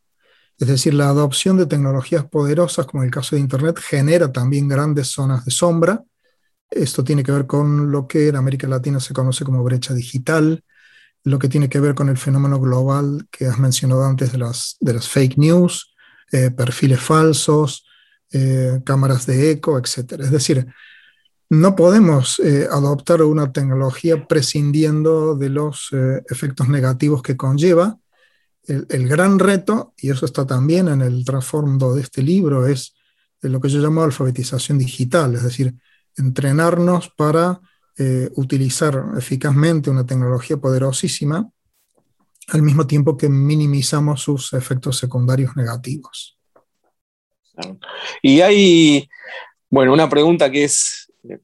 Es 0.57 0.67
decir, 0.67 0.95
la 0.95 1.09
adopción 1.09 1.57
de 1.57 1.67
tecnologías 1.67 2.25
poderosas, 2.25 2.87
como 2.87 3.03
el 3.03 3.11
caso 3.11 3.35
de 3.35 3.41
Internet, 3.41 3.77
genera 3.79 4.31
también 4.31 4.67
grandes 4.67 5.09
zonas 5.09 5.45
de 5.45 5.51
sombra. 5.51 6.03
Esto 6.71 7.03
tiene 7.03 7.23
que 7.23 7.31
ver 7.31 7.45
con 7.45 7.91
lo 7.91 8.07
que 8.07 8.29
en 8.29 8.35
América 8.35 8.67
Latina 8.67 8.99
se 8.99 9.13
conoce 9.13 9.45
como 9.45 9.63
brecha 9.63 9.93
digital, 9.93 10.63
lo 11.23 11.39
que 11.39 11.49
tiene 11.49 11.69
que 11.69 11.79
ver 11.79 11.95
con 11.95 12.09
el 12.09 12.17
fenómeno 12.17 12.59
global 12.59 13.27
que 13.29 13.45
has 13.45 13.59
mencionado 13.59 14.03
antes 14.03 14.31
de 14.31 14.37
las, 14.39 14.77
de 14.79 14.93
las 14.93 15.07
fake 15.07 15.37
news, 15.37 15.93
eh, 16.31 16.51
perfiles 16.51 16.99
falsos, 16.99 17.85
eh, 18.31 18.81
cámaras 18.85 19.25
de 19.25 19.51
eco, 19.51 19.77
etc. 19.77 20.13
Es 20.19 20.31
decir, 20.31 20.65
no 21.49 21.75
podemos 21.75 22.39
eh, 22.39 22.67
adoptar 22.71 23.21
una 23.21 23.51
tecnología 23.51 24.25
prescindiendo 24.27 25.35
de 25.35 25.49
los 25.49 25.89
efectos 26.29 26.69
negativos 26.69 27.21
que 27.21 27.35
conlleva. 27.35 27.97
El, 28.63 28.85
el, 28.89 29.07
gran 29.07 29.37
reto, 29.37 29.93
y 29.97 30.11
eso 30.11 30.25
está 30.25 30.45
también 30.47 30.87
en 30.87 31.01
el 31.01 31.25
trasfondo 31.25 31.93
de 31.93 32.01
este 32.01 32.21
libro, 32.23 32.67
es 32.67 32.95
lo 33.41 33.59
que 33.59 33.69
yo 33.69 33.79
llamo 33.79 34.03
alfabetización 34.03 34.77
digital, 34.77 35.33
es 35.33 35.43
decir, 35.43 35.75
entrenarnos 36.15 37.09
para 37.09 37.59
eh, 38.03 38.31
utilizar 38.35 38.99
eficazmente 39.15 39.91
una 39.91 40.03
tecnología 40.03 40.57
poderosísima 40.57 41.47
al 42.47 42.63
mismo 42.63 42.87
tiempo 42.87 43.15
que 43.15 43.29
minimizamos 43.29 44.21
sus 44.21 44.53
efectos 44.53 44.97
secundarios 44.97 45.55
negativos. 45.55 46.35
Y 48.23 48.41
hay, 48.41 49.07
bueno, 49.69 49.93
una 49.93 50.09
pregunta 50.09 50.49
que 50.49 50.63
es 50.63 51.13
eh, 51.29 51.37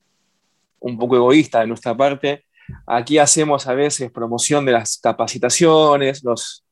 un 0.80 0.98
poco 0.98 1.16
egoísta 1.16 1.60
de 1.60 1.68
nuestra 1.68 1.96
parte. 1.96 2.46
Aquí 2.88 3.20
hacemos 3.20 3.68
a 3.68 3.76
veces 3.76 4.12
promoción 4.12 4.66
de 4.66 4.72
las 4.72 4.98
capacitaciones, 4.98 6.24
los 6.24 6.64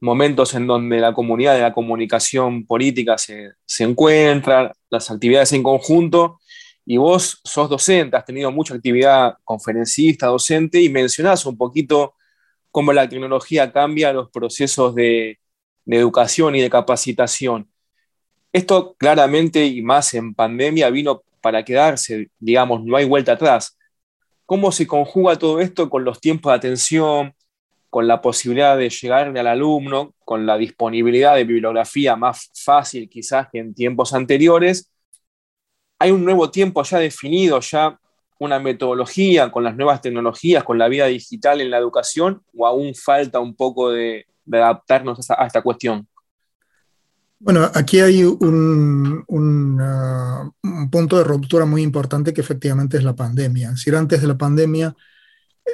momentos 0.00 0.54
en 0.54 0.66
donde 0.66 0.98
la 0.98 1.14
comunidad 1.14 1.54
de 1.54 1.60
la 1.60 1.72
comunicación 1.72 2.66
política 2.66 3.16
se, 3.16 3.52
se 3.64 3.84
encuentra, 3.84 4.72
las 4.90 5.08
actividades 5.08 5.52
en 5.52 5.62
conjunto, 5.62 6.39
y 6.84 6.96
vos 6.96 7.40
sos 7.44 7.68
docente, 7.68 8.16
has 8.16 8.24
tenido 8.24 8.50
mucha 8.50 8.74
actividad 8.74 9.34
conferencista, 9.44 10.26
docente, 10.26 10.80
y 10.80 10.88
mencionás 10.88 11.46
un 11.46 11.56
poquito 11.56 12.14
cómo 12.70 12.92
la 12.92 13.08
tecnología 13.08 13.72
cambia 13.72 14.12
los 14.12 14.30
procesos 14.30 14.94
de, 14.94 15.38
educación 15.86 16.54
y 16.54 16.60
de 16.60 16.70
capacitación. 16.70 17.68
Esto 18.52 18.94
claramente, 18.96 19.66
y 19.66 19.82
más 19.82 20.14
en 20.14 20.34
pandemia, 20.34 20.88
vino 20.90 21.22
para 21.40 21.64
quedarse, 21.64 22.30
digamos, 22.38 22.84
no 22.84 22.96
hay 22.96 23.06
vuelta 23.06 23.32
atrás. 23.32 23.76
¿Cómo 24.46 24.70
se 24.70 24.86
conjuga 24.86 25.36
todo 25.36 25.60
esto 25.60 25.90
con 25.90 26.04
los 26.04 26.20
tiempos 26.20 26.52
de 26.52 26.56
atención, 26.56 27.34
con 27.88 28.06
la 28.06 28.22
posibilidad 28.22 28.76
de 28.76 28.88
llegarle 28.88 29.40
al 29.40 29.48
alumno, 29.48 30.14
con 30.24 30.46
la 30.46 30.56
disponibilidad 30.56 31.34
de 31.34 31.44
bibliografía 31.44 32.14
más 32.14 32.50
fácil 32.54 33.08
quizás 33.08 33.48
que 33.52 33.58
en 33.58 33.74
tiempos 33.74 34.14
anteriores, 34.14 34.90
hay 36.00 36.10
un 36.10 36.24
nuevo 36.24 36.50
tiempo 36.50 36.82
ya 36.82 36.98
definido, 36.98 37.60
ya 37.60 37.96
una 38.38 38.58
metodología 38.58 39.52
con 39.52 39.62
las 39.62 39.76
nuevas 39.76 40.00
tecnologías, 40.00 40.64
con 40.64 40.78
la 40.78 40.88
vida 40.88 41.04
digital 41.06 41.60
en 41.60 41.70
la 41.70 41.76
educación, 41.76 42.42
o 42.56 42.66
aún 42.66 42.94
falta 42.94 43.38
un 43.38 43.54
poco 43.54 43.90
de, 43.90 44.26
adaptarnos 44.50 45.30
a, 45.30 45.46
esta 45.46 45.60
cuestión? 45.60 46.08
Bueno, 47.38 47.70
aquí 47.74 48.00
hay 48.00 48.24
un, 48.24 49.24
punto 50.90 51.18
de 51.18 51.24
ruptura 51.24 51.66
muy 51.66 51.82
importante 51.82 52.32
que 52.32 52.40
efectivamente 52.40 52.96
es 52.96 53.04
la 53.04 53.14
pandemia. 53.14 53.68
Es 53.68 53.74
decir, 53.74 53.94
antes 53.94 54.22
de 54.22 54.26
la 54.26 54.38
pandemia, 54.38 54.96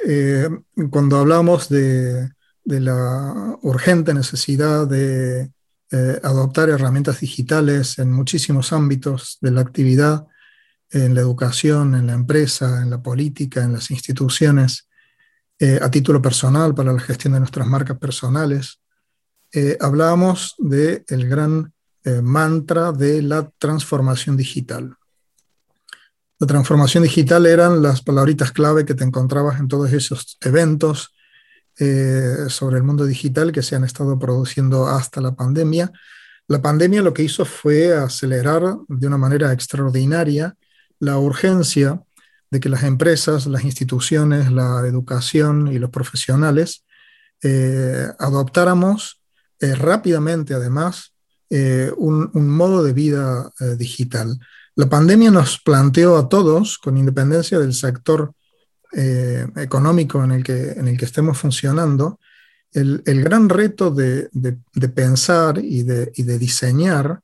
eh, 0.05 0.49
cuando 0.91 1.19
hablamos 1.19 1.69
de, 1.69 2.29
la 2.65 3.57
urgente 3.61 4.13
necesidad 4.13 4.87
de 4.87 5.51
eh, 5.89 6.19
adoptar 6.21 6.69
herramientas 6.69 7.21
digitales 7.21 7.97
en 7.97 8.11
muchísimos 8.11 8.73
ámbitos 8.73 9.37
de 9.39 9.51
la 9.51 9.61
actividad, 9.61 10.27
en 10.89 11.15
la 11.15 11.21
educación, 11.21 11.95
en 11.95 12.07
la 12.07 12.13
empresa, 12.13 12.81
en 12.81 12.89
la 12.89 13.01
política, 13.01 13.63
en 13.63 13.73
las 13.73 13.89
instituciones, 13.89 14.89
eh, 15.59 15.79
a 15.81 15.89
título 15.89 16.21
personal 16.21 16.75
para 16.75 16.91
la 16.91 16.99
gestión 16.99 17.33
de 17.33 17.39
nuestras 17.39 17.67
marcas 17.67 17.97
personales. 17.97 18.81
Eh, 19.53 19.77
hablábamos 19.79 20.55
del 20.57 21.05
el 21.07 21.29
gran 21.29 21.73
mantra 22.23 22.93
de 22.93 23.21
la 23.21 23.49
transformación 23.57 24.37
digital. 24.37 24.95
La 26.39 26.47
transformación 26.47 27.03
digital 27.03 27.45
eran 27.45 27.81
las 27.81 28.01
palabritas 28.01 28.53
clave 28.53 28.85
que 28.85 28.93
te 28.93 29.03
encontrabas 29.03 29.59
en 29.59 29.67
todos 29.67 29.91
esos 29.91 30.37
eventos, 30.39 31.16
eh, 31.79 32.45
sobre 32.49 32.77
el 32.77 32.83
mundo 32.83 33.05
digital 33.05 33.51
que 33.51 33.61
se 33.61 33.75
han 33.75 33.83
estado 33.83 34.17
produciendo 34.17 34.87
hasta 34.87 35.21
la 35.21 35.35
pandemia. 35.35 35.91
La 36.47 36.61
pandemia 36.61 37.01
lo 37.01 37.13
que 37.13 37.23
hizo 37.23 37.45
fue 37.45 37.95
acelerar 37.95 38.63
de 38.87 39.07
una 39.07 39.17
manera 39.17 39.53
extraordinaria 39.53 40.55
la 40.99 41.19
urgencia 41.19 42.01
de 42.49 42.59
que 42.59 42.69
las 42.69 42.83
empresas, 42.83 43.45
las 43.45 43.63
instituciones, 43.63 44.51
la 44.51 44.87
educación 44.87 45.67
y 45.67 45.77
los 45.77 45.89
profesionales 45.89 46.85
eh, 47.43 48.07
adoptáramos 48.17 49.21
eh, 49.59 49.75
rápidamente, 49.75 50.53
además, 50.53 51.13
un, 51.49 52.29
un, 52.33 52.49
modo 52.49 52.83
de 52.83 52.91
vida 52.91 53.49
digital. 53.77 54.37
La 54.75 54.89
pandemia 54.89 55.31
nos 55.31 55.59
planteó 55.59 56.17
a 56.17 56.27
todos, 56.27 56.77
con 56.77 56.97
independencia 56.97 57.57
del 57.57 57.73
sector 57.73 58.33
eh, 58.93 59.45
económico 59.57 60.23
en 60.23 60.31
el, 60.31 60.43
que, 60.43 60.71
en 60.71 60.87
el 60.87 60.97
que 60.97 61.05
estemos 61.05 61.37
funcionando, 61.37 62.19
el, 62.71 63.01
el 63.05 63.23
gran 63.23 63.49
reto 63.49 63.91
de, 63.91 64.29
de, 64.31 64.89
pensar 64.89 65.57
y 65.57 65.83
de, 65.83 66.11
y 66.15 66.23
de 66.23 66.37
diseñar 66.37 67.21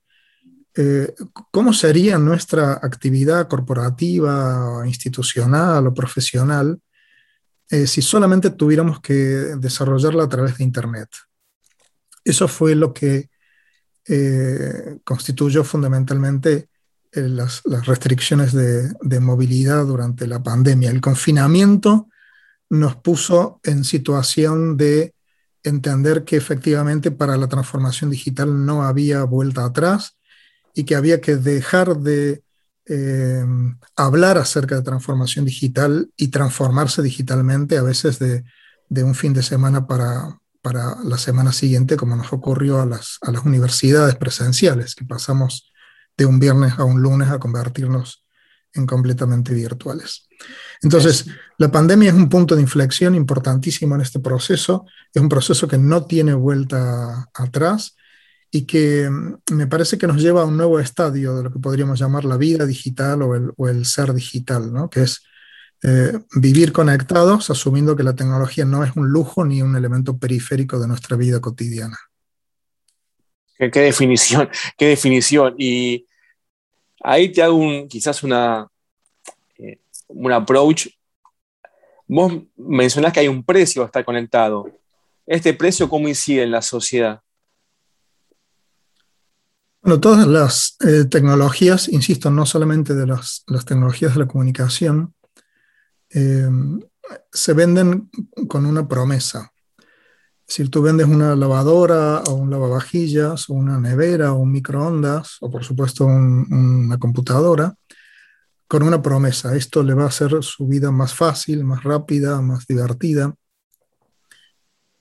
eh, 0.76 1.14
cómo 1.52 1.74
sería 1.74 2.18
nuestra 2.18 2.74
actividad 2.74 3.48
corporativa, 3.48 4.84
institucional 4.86 5.88
o 5.88 5.94
profesional 5.94 6.80
eh, 7.70 7.88
si 7.88 8.02
solamente 8.02 8.50
tuviéramos 8.50 9.00
que 9.00 9.14
desarrollarla 9.14 10.24
a 10.24 10.30
través 10.30 10.58
de 10.58 10.64
Internet. 10.64 11.10
Eso 12.24 12.48
fue 12.48 12.76
lo 12.76 12.94
que 12.94 13.30
constituyó 15.06 15.64
fundamentalmente 15.64 16.68
eh, 17.16 17.30
las, 17.30 17.62
restricciones 17.86 18.54
de, 18.54 19.20
movilidad 19.20 19.86
durante 19.86 20.26
la 20.26 20.42
pandemia. 20.42 20.90
El 20.90 21.02
confinamiento 21.02 22.08
nos 22.70 22.96
puso 22.96 23.60
en 23.64 23.84
situación 23.84 24.78
de 24.78 25.14
entender 25.64 26.24
que 26.24 26.38
efectivamente 26.38 27.12
para 27.12 27.38
la 27.38 27.48
transformación 27.48 28.10
digital 28.10 28.66
no 28.66 28.84
había 28.84 29.24
vuelta 29.26 29.64
atrás 29.64 30.18
y 30.74 30.86
que 30.86 30.96
había 30.96 31.22
que 31.22 31.36
dejar 31.36 31.98
de 31.98 32.44
eh, 32.88 33.46
hablar 33.96 34.40
acerca 34.40 34.76
de 34.76 34.82
transformación 34.82 35.46
digital 35.46 36.10
y 36.18 36.30
transformarse 36.30 37.04
digitalmente 37.04 37.78
a 37.78 37.84
veces 37.84 38.18
de, 38.18 38.44
un 39.04 39.14
fin 39.14 39.34
de 39.34 39.44
semana 39.44 39.86
para, 39.86 40.40
para 40.62 40.98
la 41.04 41.18
semana 41.20 41.52
siguiente, 41.52 41.96
como 41.96 42.16
nos 42.16 42.34
ocurrió 42.34 42.82
a 42.82 42.86
las, 42.86 43.20
a 43.22 43.32
las 43.32 43.46
universidades 43.46 44.16
presenciales, 44.16 44.96
que 44.96 45.06
pasamos 45.06 45.73
de 46.18 46.26
un 46.26 46.40
viernes 46.40 46.74
a 46.78 46.84
un 46.84 47.02
lunes 47.02 47.30
a 47.30 47.40
convertirnos 47.40 48.24
en 48.74 48.88
completamente 48.88 49.54
virtuales. 49.54 50.28
Entonces, 50.82 51.28
la 51.58 51.72
pandemia 51.72 52.10
es 52.10 52.16
un 52.16 52.30
punto 52.30 52.56
de 52.56 52.62
inflexión 52.62 53.16
importantísimo 53.16 53.96
en 53.96 54.02
este 54.02 54.20
proceso, 54.20 54.86
es 55.14 55.22
un 55.22 55.30
proceso 55.30 55.68
que 55.68 55.78
no 55.78 56.06
tiene 56.06 56.34
vuelta 56.34 57.30
atrás 57.34 57.96
y 58.52 58.66
que 58.66 59.10
mm, 59.10 59.56
me 59.56 59.68
parece 59.68 59.98
que 59.98 60.08
nos 60.08 60.22
lleva 60.22 60.42
a 60.42 60.46
un 60.46 60.58
nuevo 60.58 60.80
estadio 60.80 61.36
de 61.36 61.44
lo 61.44 61.52
que 61.52 61.60
podríamos 61.60 62.00
llamar 62.00 62.26
la 62.26 62.38
vida 62.38 62.66
digital 62.66 63.22
o 63.22 63.36
el, 63.36 63.52
o 63.58 63.68
el 63.68 63.86
ser 63.86 64.14
digital, 64.14 64.74
¿no? 64.74 64.90
que 64.90 65.04
es 65.04 65.24
eh, 65.84 66.18
vivir 66.36 66.72
conectados 66.72 67.50
asumiendo 67.50 67.96
que 67.96 68.04
la 68.04 68.16
tecnología 68.16 68.64
no 68.64 68.84
es 68.84 68.96
un 68.96 69.10
lujo 69.10 69.44
ni 69.44 69.62
un 69.62 69.76
elemento 69.76 70.18
periférico 70.18 70.80
de 70.80 70.88
nuestra 70.88 71.18
vida 71.18 71.42
cotidiana. 71.42 71.98
Qué, 73.58 73.70
definición, 73.70 74.50
qué 74.78 74.88
definición. 74.88 75.56
Y 75.58 76.06
ahí 77.02 77.32
te 77.32 77.42
hago 77.42 77.88
quizás 77.88 78.24
una, 78.24 78.68
eh, 79.58 79.80
un 80.08 80.32
approach. 80.32 80.88
Vos 82.08 82.34
mencionás 82.58 83.14
que 83.14 83.22
hay 83.22 83.28
un 83.28 83.44
precio 83.44 83.84
a 83.84 83.86
estar 83.86 84.04
conectado. 84.04 84.70
¿Este 85.26 85.54
precio 85.54 85.90
cómo 85.90 86.08
incide 86.08 86.44
en 86.44 86.52
la 86.52 86.62
sociedad? 86.62 87.22
Bueno, 89.82 90.00
todas 90.00 90.26
las 90.28 90.78
eh, 90.86 91.06
tecnologías, 91.10 91.90
insisto, 91.90 92.32
no 92.32 92.46
solamente 92.46 92.94
de 92.94 93.06
las, 93.06 93.44
las, 93.48 93.66
tecnologías 93.66 94.14
de 94.14 94.20
la 94.22 94.28
comunicación, 94.28 95.14
eh, 96.10 96.50
se 97.32 97.54
venden 97.54 98.10
con 98.48 98.66
una 98.66 98.88
promesa. 98.88 99.53
Si 100.46 100.68
tú 100.70 100.82
vendes 100.82 101.08
una 101.08 101.36
lavadora 101.36 102.22
o 102.28 102.34
un 102.34 102.50
lavavajillas 102.50 103.50
o 103.50 103.54
una 103.54 103.80
nevera 103.80 104.34
o 104.34 104.40
un 104.40 104.52
microondas 104.52 105.38
o 105.42 105.50
por 105.50 105.64
supuesto 105.64 106.06
una 106.06 106.98
computadora, 106.98 107.74
con 108.68 108.84
una 108.84 109.02
promesa, 109.02 109.56
esto 109.56 109.84
le 109.84 109.94
va 109.94 110.06
a 110.06 110.08
hacer 110.08 110.42
su 110.42 110.68
vida 110.68 110.92
más 110.92 111.14
fácil, 111.14 111.64
más 111.64 111.84
rápida, 111.84 112.42
más 112.42 112.66
divertida. 112.66 113.36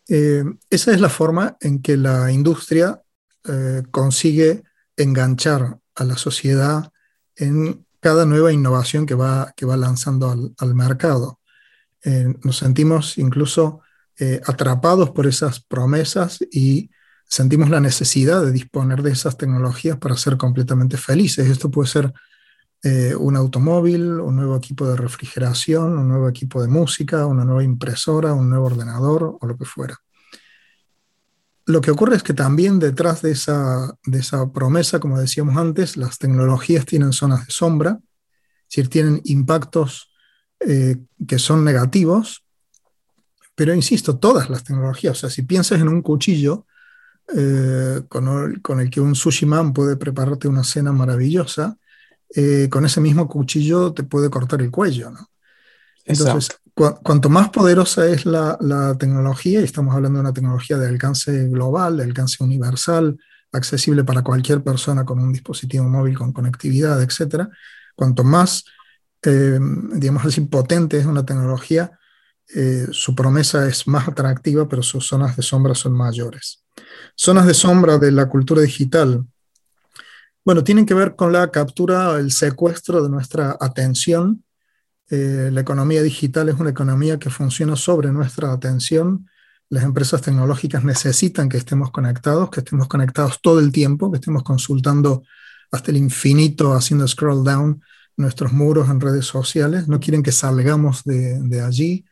Eh, 0.08 0.44
esa 0.68 0.92
es 0.92 1.00
la 1.00 1.08
forma 1.08 1.56
en 1.60 1.80
que 1.80 1.96
la 1.96 2.30
industria 2.30 3.00
eh, 3.44 3.82
consigue 3.90 4.62
enganchar 4.96 5.78
a 5.94 6.04
la 6.04 6.16
sociedad 6.16 6.92
en 7.34 7.86
cada 8.00 8.26
nueva 8.26 8.52
innovación 8.52 9.06
que 9.06 9.14
va, 9.14 9.52
que 9.56 9.64
va 9.64 9.76
lanzando 9.76 10.52
al, 10.58 10.74
mercado. 10.74 11.40
Eh, 12.04 12.34
nos 12.42 12.58
sentimos 12.58 13.16
incluso 13.16 13.80
eh, 14.18 14.40
atrapados 14.46 15.10
por 15.10 15.26
esas 15.26 15.60
promesas 15.60 16.38
y 16.50 16.90
sentimos 17.24 17.70
la 17.70 17.80
necesidad 17.80 18.44
de 18.44 18.52
disponer 18.52 19.02
de 19.02 19.12
esas 19.12 19.36
tecnologías 19.36 19.96
para 19.96 20.16
ser 20.16 20.36
completamente 20.36 20.96
felices. 20.96 21.48
Esto 21.48 21.70
puede 21.70 21.88
ser 21.88 22.12
eh, 22.82 23.14
un 23.14 23.36
automóvil, 23.36 24.20
un 24.20 24.36
nuevo 24.36 24.56
equipo 24.56 24.86
de 24.88 24.96
refrigeración, 24.96 25.96
un 25.96 26.08
nuevo 26.08 26.28
equipo 26.28 26.60
de 26.60 26.68
música, 26.68 27.26
una 27.26 27.44
nueva 27.44 27.62
impresora, 27.62 28.34
un 28.34 28.50
nuevo 28.50 28.66
ordenador 28.66 29.38
o 29.40 29.46
lo 29.46 29.56
que 29.56 29.64
fuera. 29.64 29.96
Lo 31.64 31.80
que 31.80 31.92
ocurre 31.92 32.16
es 32.16 32.22
que 32.22 32.34
también 32.34 32.80
detrás 32.80 33.22
de 33.22 33.30
esa, 33.30 33.96
de 34.04 34.18
esa 34.18 34.52
promesa, 34.52 34.98
como 34.98 35.20
decíamos 35.20 35.56
antes, 35.56 35.96
las 35.96 36.18
tecnologías 36.18 36.84
tienen 36.84 37.12
zonas 37.12 37.46
de 37.46 37.52
sombra, 37.52 38.00
es 38.00 38.76
decir, 38.76 38.88
tienen 38.90 39.20
impactos 39.24 40.12
eh, 40.60 40.96
que 41.26 41.38
son 41.38 41.64
negativos, 41.64 42.41
pero 43.62 43.76
insisto, 43.76 44.18
todas 44.18 44.50
las 44.50 44.64
tecnologías, 44.64 45.12
o 45.12 45.20
sea, 45.20 45.30
si 45.30 45.42
piensas 45.42 45.80
en 45.80 45.86
un 45.86 46.02
cuchillo 46.02 46.66
eh, 47.32 48.02
con, 48.08 48.26
el, 48.26 48.60
con, 48.60 48.80
el, 48.80 48.90
que 48.90 49.00
un 49.00 49.14
sushi 49.14 49.46
man 49.46 49.72
puede 49.72 49.96
prepararte 49.96 50.48
una 50.48 50.64
cena 50.64 50.90
maravillosa, 50.90 51.76
eh, 52.34 52.66
con 52.68 52.84
ese 52.84 53.00
mismo 53.00 53.28
cuchillo 53.28 53.92
te 53.92 54.02
puede 54.02 54.30
cortar 54.30 54.62
el 54.62 54.72
cuello, 54.72 55.12
¿no? 55.12 55.30
Entonces, 56.04 56.58
cuanto 56.74 57.28
más 57.28 57.50
poderosa 57.50 58.04
es 58.08 58.26
la, 58.26 58.96
tecnología, 58.98 59.60
y 59.60 59.64
estamos 59.64 59.94
hablando 59.94 60.18
de 60.18 60.22
una 60.22 60.34
tecnología 60.34 60.76
de 60.76 60.88
alcance 60.88 61.46
global, 61.46 61.98
de 61.98 62.02
alcance 62.02 62.42
universal, 62.42 63.16
accesible 63.52 64.02
para 64.02 64.22
cualquier 64.22 64.64
persona 64.64 65.04
con 65.04 65.20
un 65.20 65.32
dispositivo 65.32 65.84
móvil 65.84 66.18
con 66.18 66.32
conectividad, 66.32 67.00
etc., 67.00 67.46
cuanto 67.94 68.24
más, 68.24 68.64
eh, 69.22 69.60
digamos 69.92 70.24
así, 70.24 70.40
potente 70.40 70.98
es 70.98 71.06
una 71.06 71.24
tecnología, 71.24 71.96
eh, 72.54 72.86
su 72.90 73.14
promesa 73.14 73.68
es 73.68 73.86
más 73.86 74.08
atractiva, 74.08 74.68
pero 74.68 74.82
sus 74.82 75.06
zonas 75.06 75.36
de 75.36 75.42
sombra 75.42 75.74
son 75.74 75.92
mayores. 75.92 76.64
Zonas 77.16 77.46
de 77.46 77.54
sombra 77.54 77.98
de 77.98 78.12
la 78.12 78.28
cultura 78.28 78.62
digital. 78.62 79.24
Bueno, 80.44 80.64
tienen 80.64 80.86
que 80.86 80.94
ver 80.94 81.14
con 81.14 81.32
la 81.32 81.50
captura, 81.50 82.18
el 82.18 82.32
secuestro 82.32 83.02
de 83.02 83.08
nuestra 83.08 83.56
atención 83.60 84.44
eh, 85.12 85.50
la 85.52 85.60
economía 85.60 86.02
digital 86.02 86.48
es 86.48 86.58
una 86.58 86.70
economía 86.70 87.18
que 87.18 87.28
funciona 87.28 87.76
sobre 87.76 88.10
nuestra 88.10 88.50
atención. 88.50 89.28
Las 89.68 89.84
empresas 89.84 90.22
tecnológicas 90.22 90.84
necesitan 90.84 91.50
que 91.50 91.58
estemos 91.58 91.90
conectados, 91.90 92.48
que 92.48 92.60
estemos 92.60 92.88
conectados 92.88 93.40
todo 93.42 93.60
el 93.60 93.72
tiempo, 93.72 94.10
que 94.10 94.16
estemos 94.16 94.42
consultando 94.42 95.22
hasta 95.70 95.90
el 95.90 95.98
infinito, 95.98 96.72
haciendo 96.72 97.06
scroll 97.06 97.44
down 97.44 97.82
nuestros 98.16 98.54
muros 98.54 98.88
en 98.88 99.02
redes 99.02 99.26
sociales. 99.26 99.86
No 99.86 100.00
quieren 100.00 100.22
que 100.22 100.32
salgamos 100.32 101.04
de, 101.04 101.60
allí. 101.60 102.06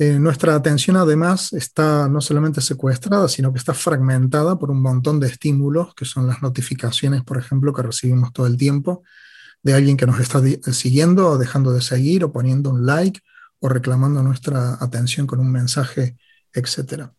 Eh, 0.00 0.20
nuestra 0.20 0.54
atención 0.54 0.96
además 0.96 1.52
está 1.52 2.08
no 2.08 2.20
solamente 2.20 2.60
secuestrada, 2.60 3.28
sino 3.28 3.52
que 3.52 3.58
está 3.58 3.74
fragmentada 3.74 4.56
por 4.56 4.70
un 4.70 4.80
montón 4.80 5.18
de 5.18 5.26
estímulos, 5.26 5.92
que 5.96 6.04
son 6.04 6.28
las 6.28 6.40
notificaciones, 6.40 7.24
por 7.24 7.36
ejemplo, 7.36 7.72
que 7.72 7.82
recibimos 7.82 8.32
todo 8.32 8.46
el 8.46 8.56
tiempo 8.56 9.02
de 9.60 9.74
alguien 9.74 9.96
que 9.96 10.06
nos 10.06 10.20
está 10.20 10.40
siguiendo 10.72 11.30
o 11.30 11.36
dejando 11.36 11.72
de 11.72 11.80
seguir 11.80 12.22
o 12.22 12.32
poniendo 12.32 12.70
un 12.70 12.86
like 12.86 13.20
o 13.58 13.68
reclamando 13.68 14.22
nuestra 14.22 14.78
atención 14.80 15.26
con 15.26 15.40
un 15.40 15.50
mensaje, 15.50 16.16
etc. 16.52 17.10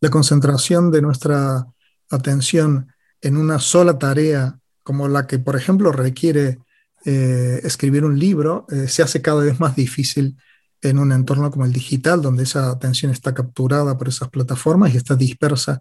La 0.00 0.08
concentración 0.08 0.90
de 0.90 1.02
nuestra 1.02 1.66
atención 2.08 2.90
en 3.20 3.36
una 3.36 3.58
sola 3.58 3.98
tarea, 3.98 4.58
como 4.82 5.06
la 5.06 5.26
que, 5.26 5.38
por 5.38 5.54
ejemplo, 5.54 5.92
requiere 5.92 6.60
eh, 7.04 7.60
escribir 7.62 8.06
un 8.06 8.18
libro, 8.18 8.64
eh, 8.70 8.88
se 8.88 9.02
hace 9.02 9.20
cada 9.20 9.42
vez 9.42 9.60
más 9.60 9.76
difícil 9.76 10.38
en 10.82 10.98
un 10.98 11.12
entorno 11.12 11.50
como 11.50 11.64
el 11.64 11.72
digital, 11.72 12.22
donde 12.22 12.44
esa 12.44 12.70
atención 12.70 13.12
está 13.12 13.34
capturada 13.34 13.98
por 13.98 14.08
esas 14.08 14.28
plataformas 14.28 14.94
y 14.94 14.96
está 14.96 15.16
dispersa 15.16 15.80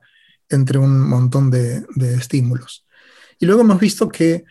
entre 0.50 0.78
un 0.80 1.08
montón 1.08 1.52
de 1.52 1.86
estímulos. 2.16 2.86
Y 3.40 3.46
luego 3.46 3.62
hemos 3.62 3.80
visto 3.80 4.10
que 4.10 4.46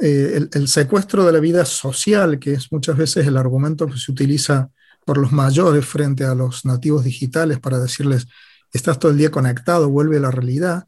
eh, 0.00 0.48
el, 0.54 0.68
secuestro 0.68 1.26
de 1.26 1.32
la 1.32 1.40
vida 1.40 1.64
social, 1.66 2.38
que 2.38 2.54
es 2.54 2.72
muchas 2.72 2.96
veces 2.96 3.26
el 3.26 3.36
argumento 3.36 3.86
que 3.86 3.98
se 3.98 4.10
utiliza 4.10 4.70
por 5.04 5.18
los 5.18 5.30
mayores 5.30 5.84
frente 5.84 6.24
a 6.24 6.34
los 6.34 6.64
nativos 6.64 7.04
digitales 7.04 7.58
para 7.58 7.78
decirles, 7.78 8.26
estás 8.72 8.98
todo 8.98 9.12
el 9.12 9.18
día 9.18 9.30
conectado, 9.30 9.90
vuelve 9.90 10.16
a 10.16 10.20
la 10.20 10.30
realidad, 10.30 10.86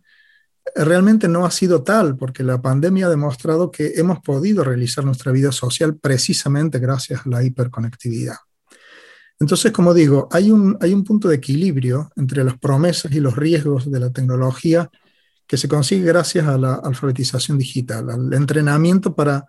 realmente 0.75 1.29
no 1.29 1.45
ha 1.45 1.51
sido 1.51 1.83
tal, 1.83 2.17
porque 2.17 2.43
la 2.43 2.63
pandemia 2.63 3.07
ha 3.07 3.11
demostrado 3.11 3.71
que 3.71 3.93
hemos 3.97 4.21
podido 4.21 4.65
realizar 4.65 5.05
nuestra 5.05 5.33
vida 5.33 5.53
social 5.53 5.97
precisamente 5.97 6.79
gracias 6.79 7.27
a 7.27 7.29
la 7.29 7.45
hiperconectividad. 7.45 8.37
Entonces, 9.43 9.73
como 9.73 9.93
digo, 9.93 10.29
hay 10.31 10.53
un, 10.53 10.79
hay 10.81 10.95
un 10.95 11.03
punto 11.03 11.27
de 11.27 11.35
equilibrio 11.35 12.13
entre 12.15 12.45
las 12.45 12.57
promesas 12.59 13.11
y 13.11 13.19
los 13.19 13.35
riesgos 13.35 13.91
de 13.91 13.99
la 13.99 14.11
tecnología 14.11 14.89
que 15.49 15.57
se 15.57 15.67
consigue 15.67 16.05
gracias 16.05 16.47
a 16.47 16.57
la 16.57 16.75
alfabetización 16.75 17.59
digital, 17.59 18.09
al 18.09 18.33
entrenamiento 18.35 19.17
para 19.17 19.45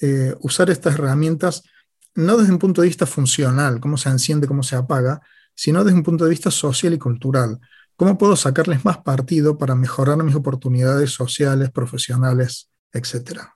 eh, 0.00 0.34
usar 0.40 0.70
estas 0.70 0.94
herramientas 0.94 1.64
no 2.14 2.38
desde 2.38 2.50
un 2.50 2.58
punto 2.58 2.80
de 2.80 2.88
vista 2.88 3.04
funcional, 3.04 3.78
cómo 3.78 3.98
se 3.98 4.08
enciende, 4.08 4.46
cómo 4.46 4.62
se 4.62 4.74
apaga, 4.74 5.20
sino 5.54 5.84
desde 5.84 5.98
un 5.98 6.02
punto 6.02 6.24
de 6.24 6.30
vista 6.30 6.50
social 6.50 6.94
y 6.94 6.98
cultural. 6.98 7.60
¿Cómo 7.94 8.16
puedo 8.16 8.36
sacarles 8.36 8.86
más 8.86 8.96
partido 8.98 9.58
para 9.58 9.74
mejorar 9.74 10.16
mis 10.22 10.34
oportunidades 10.34 11.10
sociales, 11.10 11.70
profesionales, 11.70 12.70
etcétera? 12.90 13.54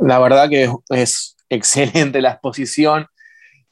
La 0.00 0.18
verdad 0.18 0.48
que 0.48 0.72
es 0.88 1.36
excelente 1.50 2.22
la 2.22 2.30
exposición 2.30 3.08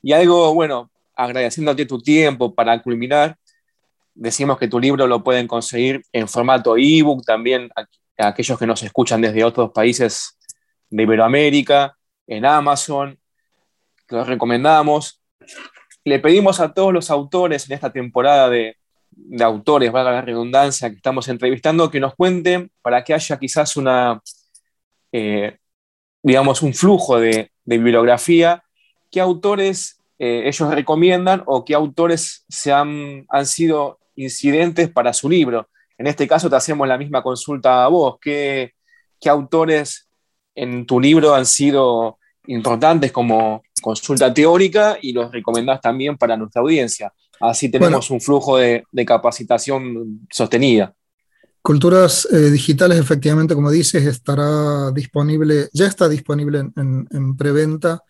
y 0.03 0.13
algo, 0.13 0.55
bueno, 0.55 0.91
agradeciéndote 1.15 1.87
tu 1.87 2.01
tiempo 2.01 2.55
para 2.55 2.83
culminar, 2.83 3.37
Decimos 4.19 4.57
que 4.57 4.67
tu 4.67 4.81
libro 4.81 5.07
lo 5.07 5.23
pueden 5.23 5.47
conseguir 5.47 6.03
en 6.11 6.27
formato 6.27 6.75
ebook 6.79 7.23
también 7.23 7.69
a, 7.77 7.87
aquellos 8.29 8.59
que 8.59 8.67
nos 8.67 8.83
escuchan 8.83 9.21
desde 9.21 9.45
otros 9.45 9.73
países 9.73 10.39
de 10.89 11.03
Iberoamérica, 11.03 11.95
en 12.27 12.47
Amazon, 12.47 13.19
que 14.09 14.17
los 14.17 14.27
recomendamos. 14.27 15.21
Le 16.03 16.19
pedimos 16.19 16.61
a 16.61 16.73
todos 16.73 16.95
los 16.95 17.11
autores 17.11 17.69
en 17.69 17.75
esta 17.75 17.93
temporada 17.93 18.49
de, 18.49 18.79
autores, 19.39 19.93
valga 19.93 20.13
la 20.13 20.23
redundancia, 20.23 20.89
que 20.89 20.97
estamos 20.97 21.29
entrevistando, 21.29 21.91
que 21.91 22.01
nos 22.01 22.15
cuenten 22.15 22.71
para 22.81 23.05
que 23.05 23.13
haya 23.13 23.39
quizás 23.39 23.77
una, 23.77 24.19
eh, 25.13 25.59
digamos, 26.23 26.63
un 26.63 26.73
flujo 26.73 27.21
de, 27.21 27.51
de 27.65 27.79
bibliografía, 27.79 28.65
qué 29.17 29.21
autores 29.23 29.99
ellos 30.19 30.75
recomiendan 30.75 31.43
o 31.47 31.65
qué 31.65 31.75
autores 31.75 32.45
se 32.49 32.71
han, 32.71 33.25
han 33.31 33.47
sido 33.47 33.99
incidentes 34.15 34.91
para 34.91 35.15
su 35.15 35.29
libro. 35.29 35.69
En 35.99 36.07
este 36.07 36.29
caso 36.29 36.51
te 36.51 36.57
hacemos 36.57 36.87
la 36.87 36.99
misma 36.99 37.23
consulta 37.23 37.85
a 37.85 37.89
vos. 37.89 38.17
¿Qué, 38.21 38.75
qué 39.19 39.29
autores 39.29 40.09
en 40.55 40.87
tu 40.87 41.01
libro 41.01 41.35
han 41.35 41.47
sido 41.47 42.19
importantes 42.47 43.13
como 43.13 43.63
consulta 43.81 44.33
teórica 44.33 44.99
y 45.01 45.13
los 45.13 45.31
recomendás 45.33 45.81
también 45.81 46.17
para 46.17 46.37
nuestra 46.37 46.63
audiencia? 46.63 47.13
Así 47.41 47.71
tenemos 47.71 48.11
un 48.11 48.21
flujo 48.21 48.57
de, 48.57 48.85
capacitación 49.07 50.27
sostenida. 50.31 50.95
Culturas 51.63 52.29
eh, 52.33 52.51
digitales, 52.51 52.99
efectivamente, 52.99 53.55
como 53.55 53.71
dices, 53.71 54.05
estará 54.07 54.91
disponible, 54.93 55.69
ya 55.73 55.87
está 55.87 56.09
disponible 56.09 56.61
en, 56.77 57.37
preventa 57.37 58.03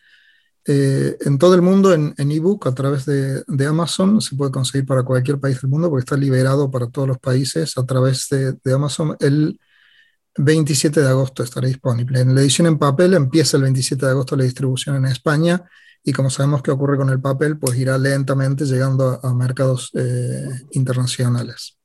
eh, 0.68 1.16
en 1.20 1.38
todo 1.38 1.54
el 1.54 1.62
mundo 1.62 1.92
en 1.92 2.14
ebook 2.18 2.66
a 2.66 2.74
través 2.74 3.06
de, 3.06 3.66
Amazon. 3.66 4.20
Se 4.20 4.34
puede 4.34 4.50
conseguir 4.50 4.84
para 4.86 5.04
cualquier 5.04 5.38
país 5.38 5.60
del 5.60 5.70
mundo 5.70 5.88
porque 5.88 6.02
está 6.02 6.16
liberado 6.16 6.70
para 6.70 6.88
todos 6.88 7.06
los 7.06 7.18
países 7.18 7.78
a 7.78 7.86
través 7.86 8.28
de, 8.28 8.72
Amazon. 8.72 9.16
El 9.20 9.60
27 10.38 11.00
de 11.00 11.08
agosto 11.08 11.44
estará 11.44 11.68
disponible. 11.68 12.20
En 12.20 12.34
la 12.34 12.40
edición 12.40 12.66
en 12.66 12.78
papel 12.78 13.14
empieza 13.14 13.56
el 13.56 13.62
27 13.62 14.04
de 14.04 14.10
agosto 14.10 14.36
la 14.36 14.44
distribución 14.44 14.96
en 14.96 15.06
España 15.06 15.64
y 16.02 16.12
como 16.12 16.30
sabemos 16.30 16.62
que 16.62 16.72
ocurre 16.72 16.96
con 16.96 17.10
el 17.10 17.20
papel, 17.20 17.58
pues 17.58 17.78
irá 17.78 17.96
lentamente 17.96 18.64
llegando 18.64 19.20
a, 19.22 19.34
mercados 19.34 19.90
eh, 19.94 20.48
internacionales. 20.72 21.78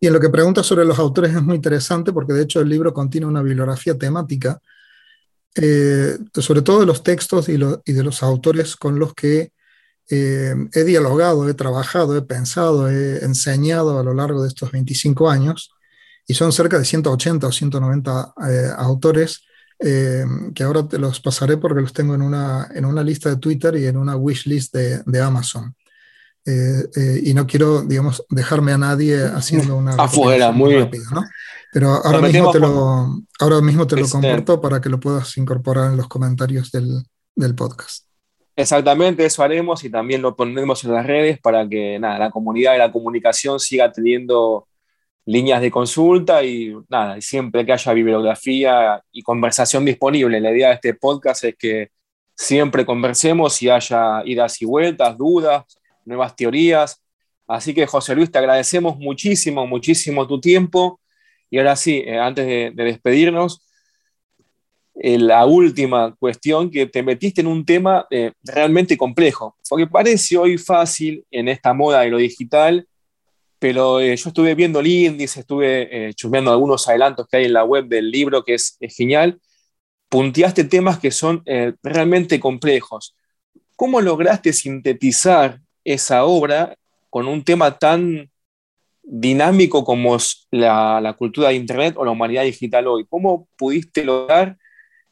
Y 0.00 0.08
en 0.08 0.12
lo 0.12 0.20
que 0.20 0.30
pregunta 0.30 0.64
sobre 0.64 0.84
los 0.84 0.98
autores 0.98 1.32
es 1.34 1.42
muy 1.42 1.56
interesante 1.56 2.12
porque 2.12 2.32
de 2.32 2.42
hecho 2.42 2.60
el 2.60 2.68
libro 2.68 2.92
contiene 2.92 3.26
una 3.26 3.40
bibliografía 3.40 3.96
temática, 3.96 4.60
eh, 5.54 6.18
sobre 6.34 6.62
todo 6.62 6.80
de 6.80 6.86
los 6.86 7.02
textos 7.02 7.48
y, 7.48 7.56
de 7.56 8.02
los 8.02 8.22
autores 8.22 8.76
con 8.76 8.98
los 8.98 9.14
que 9.14 9.52
eh, 10.10 10.54
he 10.72 10.84
dialogado, 10.84 11.48
he 11.48 11.54
trabajado, 11.54 12.16
he 12.16 12.22
pensado, 12.22 12.90
he 12.90 13.24
enseñado 13.24 13.98
a 13.98 14.02
lo 14.02 14.14
largo 14.14 14.42
de 14.42 14.48
estos 14.48 14.70
25 14.72 15.30
años, 15.30 15.72
y 16.26 16.34
son 16.34 16.52
cerca 16.52 16.78
de 16.78 16.84
180 16.84 17.46
o 17.46 17.52
190 17.52 18.34
autores 18.76 19.42
eh, 19.84 20.24
que 20.54 20.62
ahora 20.62 20.86
te 20.86 20.96
los 20.96 21.20
pasaré 21.20 21.56
porque 21.56 21.80
los 21.80 21.92
tengo 21.92 22.14
en 22.14 22.22
una, 22.22 22.68
en 22.72 22.84
una 22.84 23.02
lista 23.02 23.28
de 23.30 23.36
Twitter 23.36 23.74
y 23.76 23.86
en 23.86 23.96
una 23.96 24.14
wishlist 24.14 24.72
de, 24.72 25.02
de 25.04 25.20
Amazon. 25.20 25.74
Eh, 26.44 26.88
eh, 26.96 27.20
y 27.24 27.34
no 27.34 27.46
quiero, 27.46 27.82
digamos, 27.82 28.24
dejarme 28.28 28.72
a 28.72 28.78
nadie 28.78 29.24
haciendo 29.24 29.76
una... 29.76 29.94
Afuera, 29.94 30.50
muy 30.50 30.74
rápida, 30.74 31.04
¿no? 31.12 31.22
Pero 31.72 31.90
ahora 32.04 32.20
mismo, 32.20 32.50
te 32.50 32.58
lo, 32.58 33.22
ahora 33.38 33.60
mismo 33.62 33.86
te 33.86 33.96
lo 33.96 34.02
este 34.02 34.12
comparto 34.12 34.60
para 34.60 34.80
que 34.80 34.88
lo 34.88 35.00
puedas 35.00 35.36
incorporar 35.38 35.90
en 35.90 35.96
los 35.96 36.08
comentarios 36.08 36.70
del, 36.70 37.02
del 37.34 37.54
podcast. 37.54 38.06
Exactamente, 38.54 39.24
eso 39.24 39.42
haremos 39.42 39.82
y 39.82 39.90
también 39.90 40.20
lo 40.20 40.36
pondremos 40.36 40.84
en 40.84 40.92
las 40.92 41.06
redes 41.06 41.38
para 41.40 41.66
que 41.66 41.98
nada, 41.98 42.18
la 42.18 42.30
comunidad 42.30 42.72
de 42.72 42.78
la 42.78 42.92
comunicación 42.92 43.58
siga 43.58 43.90
teniendo 43.90 44.68
líneas 45.24 45.62
de 45.62 45.70
consulta 45.70 46.44
y 46.44 46.74
nada, 46.88 47.20
siempre 47.20 47.64
que 47.64 47.72
haya 47.72 47.92
bibliografía 47.92 49.02
y 49.10 49.22
conversación 49.22 49.84
disponible. 49.84 50.40
La 50.40 50.50
idea 50.50 50.68
de 50.68 50.74
este 50.74 50.94
podcast 50.94 51.44
es 51.44 51.56
que 51.56 51.90
siempre 52.36 52.84
conversemos 52.84 53.62
y 53.62 53.70
haya 53.70 54.22
idas 54.26 54.60
y 54.60 54.66
vueltas, 54.66 55.16
dudas, 55.16 55.64
nuevas 56.04 56.36
teorías. 56.36 57.02
Así 57.46 57.74
que 57.74 57.86
José 57.86 58.14
Luis, 58.14 58.30
te 58.30 58.38
agradecemos 58.38 58.96
muchísimo, 58.98 59.66
muchísimo 59.66 60.26
tu 60.26 60.40
tiempo. 60.40 61.00
Y 61.50 61.58
ahora 61.58 61.76
sí, 61.76 62.02
eh, 62.06 62.18
antes 62.18 62.46
de, 62.46 62.72
despedirnos, 62.74 63.60
eh, 64.94 65.18
la 65.18 65.44
última 65.44 66.14
cuestión, 66.16 66.70
que 66.70 66.86
te 66.86 67.02
metiste 67.02 67.42
en 67.42 67.46
un 67.46 67.66
tema 67.66 68.06
eh, 68.10 68.32
realmente 68.42 68.96
complejo, 68.96 69.56
porque 69.68 69.86
parece 69.86 70.38
hoy 70.38 70.56
fácil 70.56 71.26
en 71.30 71.48
esta 71.48 71.74
moda 71.74 72.00
de 72.00 72.10
lo 72.10 72.18
digital 72.18 72.86
pero 73.58 74.00
yo 74.00 74.12
estuve 74.12 74.56
viendo 74.56 74.80
el 74.80 74.88
índice, 74.88 75.38
estuve 75.38 76.12
chusmeando 76.16 76.50
algunos 76.50 76.88
adelantos 76.88 77.28
que 77.28 77.36
hay 77.36 77.44
en 77.44 77.52
la 77.52 77.62
web 77.62 77.86
del 77.86 78.10
libro, 78.10 78.42
que 78.42 78.54
es, 78.54 78.76
genial. 78.88 79.40
Punteaste 80.08 80.64
temas 80.64 80.98
que 80.98 81.12
son 81.12 81.44
realmente 81.80 82.40
complejos. 82.40 83.14
¿Cómo 83.76 84.00
lograste 84.00 84.52
sintetizar 84.52 85.60
esa 85.84 86.24
obra 86.24 86.76
con 87.10 87.26
un 87.26 87.44
tema 87.44 87.78
tan 87.78 88.30
dinámico 89.02 89.84
como 89.84 90.16
es 90.16 90.46
la, 90.50 91.14
cultura 91.18 91.48
de 91.48 91.54
Internet 91.54 91.94
o 91.96 92.04
la 92.04 92.10
humanidad 92.10 92.44
digital 92.44 92.86
hoy? 92.86 93.06
¿Cómo 93.08 93.48
pudiste 93.56 94.04
lograr 94.04 94.56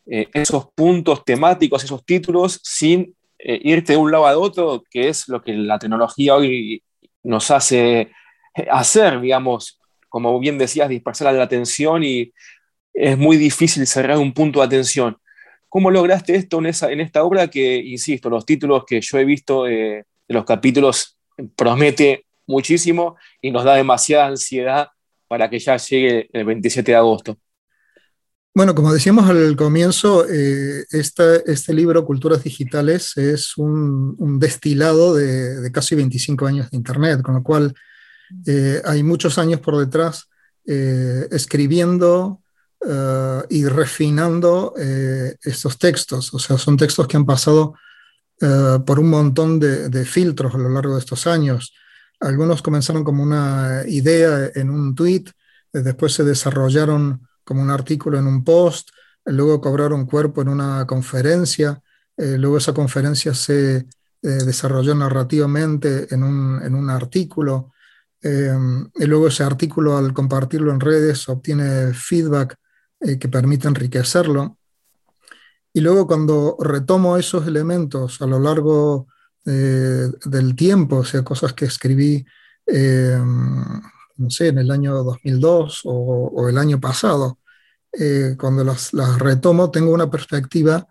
esos 0.06 0.66
puntos 0.74 1.24
temáticos, 1.24 1.84
esos 1.84 2.04
títulos, 2.04 2.60
sin 2.64 3.14
irte 3.38 3.92
de 3.92 3.98
un 3.98 4.10
lado 4.10 4.26
a 4.26 4.36
otro, 4.36 4.82
que 4.90 5.08
es 5.08 5.28
lo 5.28 5.42
que 5.42 5.52
la 5.52 5.78
tecnología 5.78 6.34
hoy 6.34 6.82
nos 7.22 7.50
hace 7.50 8.10
hacer, 8.70 9.20
digamos, 9.20 9.80
como 10.08 10.38
bien 10.40 10.58
decías, 10.58 10.88
dispersar 10.88 11.32
la 11.32 11.42
atención 11.42 12.02
y 12.04 12.32
es 12.92 13.16
muy 13.16 13.36
difícil 13.36 13.86
cerrar 13.86 14.18
un 14.18 14.34
punto 14.34 14.60
de 14.60 14.66
atención. 14.66 15.16
¿Cómo 15.68 15.90
lograste 15.90 16.34
esto 16.34 16.58
en, 16.58 16.66
esa, 16.66 16.90
en 16.90 17.00
esta 17.00 17.22
obra 17.22 17.48
que, 17.48 17.76
insisto, 17.76 18.28
los 18.28 18.44
títulos 18.44 18.84
que 18.84 19.00
yo 19.00 19.18
he 19.18 19.24
visto 19.24 19.68
eh, 19.68 20.04
de 20.30 20.34
los 20.34 20.44
capítulos 20.44 21.18
promete 21.56 22.24
muchísimo 22.46 23.16
y 23.42 23.50
nos 23.50 23.64
da 23.64 23.74
demasiada 23.74 24.28
ansiedad 24.28 24.88
para 25.26 25.50
que 25.50 25.58
ya 25.58 25.76
llegue 25.76 26.30
el 26.32 26.44
27 26.44 26.92
de 26.92 26.96
agosto? 26.96 27.36
Bueno, 28.54 28.74
como 28.74 28.92
decíamos 28.92 29.28
al 29.28 29.56
comienzo, 29.56 30.26
eh, 30.28 30.84
este 30.90 31.74
libro, 31.74 32.04
Culturas 32.04 32.44
Digitales, 32.44 33.16
es 33.16 33.56
un, 33.56 34.38
destilado 34.38 35.14
de, 35.16 35.70
casi 35.72 35.96
25 35.96 36.46
años 36.46 36.70
de 36.70 36.76
Internet, 36.76 37.22
con 37.22 37.34
lo 37.34 37.42
cual 37.42 37.74
eh, 38.46 38.80
hay 38.84 39.02
muchos 39.02 39.36
años 39.36 39.58
por 39.58 39.78
detrás 39.78 40.28
eh, 40.64 41.26
escribiendo 41.32 42.40
y 43.50 43.66
refinando 43.66 44.72
estos 45.42 45.76
textos. 45.76 46.32
O 46.32 46.38
sea, 46.38 46.56
son 46.56 46.78
textos 46.78 47.06
que 47.06 47.18
han 47.18 47.26
pasado 47.26 47.74
por 48.86 48.98
un 48.98 49.10
montón 49.10 49.60
de, 49.60 50.04
filtros 50.04 50.54
a 50.54 50.58
lo 50.58 50.70
largo 50.70 50.94
de 50.94 51.00
estos 51.00 51.26
años. 51.26 51.74
Algunos 52.20 52.62
comenzaron 52.62 53.04
como 53.04 53.22
una 53.22 53.82
idea 53.86 54.50
en 54.54 54.70
un 54.70 54.94
tweet, 54.94 55.24
después 55.72 56.14
se 56.14 56.24
desarrollaron 56.24 57.26
como 57.44 57.62
un 57.62 57.70
artículo 57.70 58.18
en 58.18 58.26
un 58.26 58.42
post, 58.44 58.90
luego 59.26 59.60
cobraron 59.60 60.06
cuerpo 60.06 60.42
en 60.42 60.48
una 60.48 60.86
conferencia, 60.86 61.82
luego 62.16 62.58
esa 62.58 62.72
conferencia 62.72 63.34
se 63.34 63.86
desarrolló 64.22 64.94
narrativamente 64.94 66.12
en 66.14 66.22
un, 66.22 66.62
en 66.62 66.74
un 66.74 66.90
artículo, 66.90 67.72
y 68.22 69.06
luego 69.06 69.28
ese 69.28 69.44
artículo, 69.44 69.96
al 69.96 70.12
compartirlo 70.12 70.72
en 70.72 70.80
redes, 70.80 71.28
obtiene 71.28 71.94
feedback 71.94 72.56
eh, 73.00 73.18
que 73.18 73.28
permite 73.28 73.66
enriquecerlo. 73.66 74.58
Y 75.72 75.80
luego 75.80 76.06
cuando 76.06 76.56
retomo 76.60 77.16
esos 77.16 77.46
elementos 77.46 78.20
a 78.22 78.26
lo 78.26 78.38
largo 78.38 79.06
eh, 79.46 80.08
del 80.24 80.54
tiempo, 80.56 80.96
o 80.96 81.04
sea, 81.04 81.22
cosas 81.22 81.52
que 81.54 81.66
escribí, 81.66 82.24
em, 82.66 83.80
no 84.16 84.30
sé, 84.30 84.48
en 84.48 84.58
el 84.58 84.70
año 84.70 85.02
2002 85.04 85.82
o, 85.84 85.92
o 86.34 86.48
el 86.48 86.58
año 86.58 86.80
pasado, 86.80 87.38
eh, 87.92 88.36
cuando 88.38 88.64
las, 88.64 88.92
las, 88.92 89.18
retomo, 89.18 89.70
tengo 89.70 89.92
una 89.92 90.10
perspectiva 90.10 90.86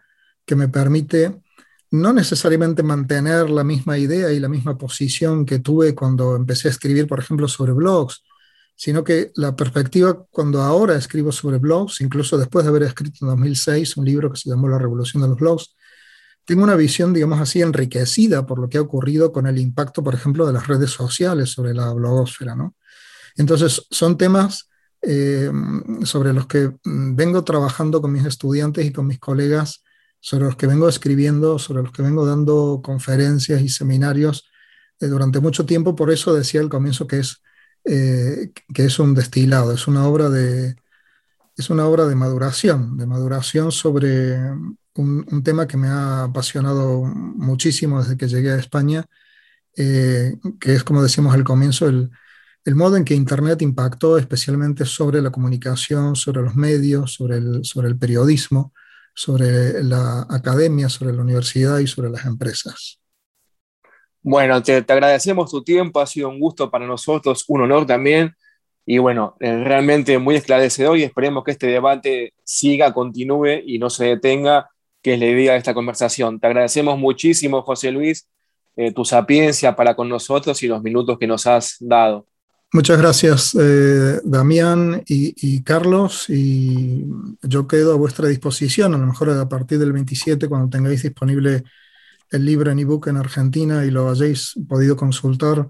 que 0.46 0.56
me 0.56 0.68
permite 0.68 1.42
no 1.92 2.14
necesariamente 2.14 2.84
mantener 2.84 3.50
la 3.50 3.64
misma 3.64 3.98
idea 3.98 4.32
y 4.32 4.40
la 4.40 4.50
misma 4.50 4.78
posición 4.78 5.46
que 5.46 5.60
tuve 5.60 5.96
cuando 5.96 6.36
empecé 6.36 6.68
a 6.68 6.72
escribir, 6.72 7.08
por 7.08 7.20
ejemplo, 7.20 7.48
sobre 7.48 7.74
blogs, 7.74 8.24
sino 8.80 9.04
que 9.04 9.34
la 9.36 9.58
perspectiva 9.58 10.26
cuando 10.32 10.62
ahora 10.62 10.96
escribo 10.96 11.34
sobre 11.34 11.58
blogs, 11.58 12.00
incluso 12.00 12.38
después 12.38 12.64
de 12.64 12.70
haber 12.70 12.84
escrito 12.84 13.18
en 13.24 13.28
2006 13.28 13.98
un 13.98 14.06
libro 14.06 14.32
que 14.32 14.40
se 14.40 14.50
llamó 14.50 14.70
La 14.70 14.80
Revolución 14.80 15.22
de 15.22 15.28
los 15.28 15.38
Blogs, 15.38 15.76
tengo 16.46 16.64
una 16.64 16.78
visión, 16.78 17.12
digamos 17.14 17.42
así, 17.42 17.62
enriquecida 17.62 18.46
por 18.46 18.58
lo 18.58 18.70
que 18.70 18.78
ha 18.78 18.82
ocurrido 18.82 19.34
con 19.34 19.48
el 19.48 19.58
impacto, 19.58 20.02
por 20.02 20.14
ejemplo, 20.14 20.48
de 20.48 20.54
las 20.54 20.68
redes 20.68 20.92
sociales 20.92 21.50
sobre 21.50 21.74
la 21.74 21.92
blogosfera. 21.92 22.56
¿no? 22.56 22.78
Entonces, 23.36 23.86
son 23.92 24.18
temas 24.18 24.70
eh, 25.02 25.52
sobre 26.06 26.32
los 26.32 26.48
que 26.48 26.70
mm, 26.82 27.18
vengo 27.18 27.44
trabajando 27.44 28.02
con 28.02 28.14
mis 28.14 28.26
estudiantes 28.26 28.86
y 28.86 28.94
con 28.94 29.08
mis 29.08 29.20
colegas 29.20 29.84
sobre 30.22 30.46
los 30.46 30.56
que 30.56 30.68
vengo 30.68 30.88
escribiendo, 30.88 31.60
sobre 31.60 31.84
los 31.84 31.92
que 31.92 32.02
vengo 32.02 32.26
dando 32.26 32.80
conferencias 32.82 33.62
y 33.62 33.68
seminarios 33.68 34.50
eh, 35.02 35.08
durante 35.08 35.42
mucho 35.42 35.66
tiempo. 35.66 35.98
Por 35.98 36.12
eso 36.12 36.34
decía 36.34 36.62
al 36.62 36.70
comienzo 36.70 37.08
que 37.08 37.20
es, 37.20 37.42
eh, 37.86 38.52
que 38.74 38.86
es 38.86 39.00
un 39.00 39.14
destilado, 39.16 39.74
es 39.74 39.88
una 39.88 40.08
obra 40.08 40.30
de, 40.30 40.76
es 41.58 41.70
una 41.70 41.86
obra 41.88 42.06
de 42.06 42.16
maduración, 42.16 42.98
de 42.98 43.06
maduración 43.06 43.72
sobre 43.72 44.38
un, 44.96 45.44
tema 45.44 45.68
que 45.68 45.78
me 45.78 45.88
ha 45.88 46.24
apasionado 46.24 47.04
muchísimo 47.06 48.02
desde 48.02 48.18
que 48.18 48.28
llegué 48.28 48.52
a 48.52 48.58
España, 48.58 49.06
eh, 49.78 50.38
que 50.60 50.76
es, 50.76 50.84
como 50.84 51.04
decíamos 51.04 51.34
al 51.34 51.44
comienzo, 51.44 51.88
el, 51.88 52.12
el 52.66 52.76
modo 52.76 52.98
en 52.98 53.06
que 53.06 53.16
Internet 53.16 53.62
impactó 53.62 54.18
especialmente 54.18 54.86
sobre 54.86 55.22
la 55.22 55.32
comunicación, 55.32 56.16
sobre 56.16 56.42
los 56.42 56.56
medios, 56.56 57.14
sobre 57.14 57.38
el, 57.38 57.66
sobre 57.66 57.88
el 57.88 57.98
periodismo, 57.98 58.74
sobre 59.16 59.84
la 59.84 60.28
academia, 60.30 60.90
sobre 60.90 61.14
la 61.14 61.22
universidad 61.22 61.80
y 61.80 61.88
sobre 61.88 62.10
las 62.10 62.26
empresas. 62.26 63.00
Bueno, 64.22 64.62
te, 64.62 64.78
agradecemos 64.78 65.50
tu 65.50 65.64
tiempo, 65.64 66.00
ha 66.00 66.06
sido 66.06 66.30
un 66.30 66.40
gusto 66.40 66.70
para 66.70 66.86
nosotros, 66.86 67.46
un 67.48 67.62
honor 67.62 67.86
también. 67.86 68.34
Y 68.86 68.98
bueno, 68.98 69.36
eh, 69.40 69.64
realmente 69.64 70.18
muy 70.18 70.36
esclarecedor 70.36 70.98
y 70.98 71.04
esperemos 71.04 71.44
que 71.44 71.52
este 71.52 71.68
debate 71.68 72.34
siga, 72.44 72.94
continúe 72.94 73.62
y 73.66 73.78
no 73.78 73.90
se 73.90 74.06
detenga, 74.06 74.70
que 75.02 75.14
es 75.14 75.20
la 75.20 75.28
idea 75.28 75.52
de 75.54 75.60
esta 75.60 75.74
conversación. 75.74 76.40
Te 76.40 76.48
agradecemos 76.48 76.98
muchísimo, 76.98 77.62
José 77.62 77.92
Luis, 77.92 78.28
eh, 78.76 78.92
tu 78.92 79.06
sapiencia 79.06 79.76
para 79.76 79.96
con 79.96 80.10
nosotros 80.10 80.62
y 80.64 80.68
los 80.68 80.82
minutos 80.82 81.20
que 81.20 81.28
nos 81.28 81.46
has 81.46 81.78
dado. 81.80 82.26
Muchas 82.72 83.00
gracias, 83.00 83.58
eh, 83.60 84.20
Damián 84.24 85.02
y, 85.08 85.64
Carlos, 85.64 86.30
y 86.30 87.04
yo 87.42 87.68
quedo 87.68 87.94
a 87.94 87.98
vuestra 87.98 88.28
disposición, 88.28 88.94
a 88.94 88.98
lo 89.00 89.08
mejor 89.08 89.32
a 89.32 89.50
partir 89.50 89.80
del 89.80 89.92
27, 89.92 90.48
cuando 90.48 90.70
tengáis 90.70 91.02
disponible 91.02 91.64
el 92.32 92.46
libro 92.46 92.72
en 92.72 92.80
ebook 92.80 93.08
en 93.08 93.18
Argentina 93.18 93.86
y 93.86 93.92
lo 93.92 94.10
hayáis 94.10 94.54
podido 94.68 94.96
consultar, 94.96 95.68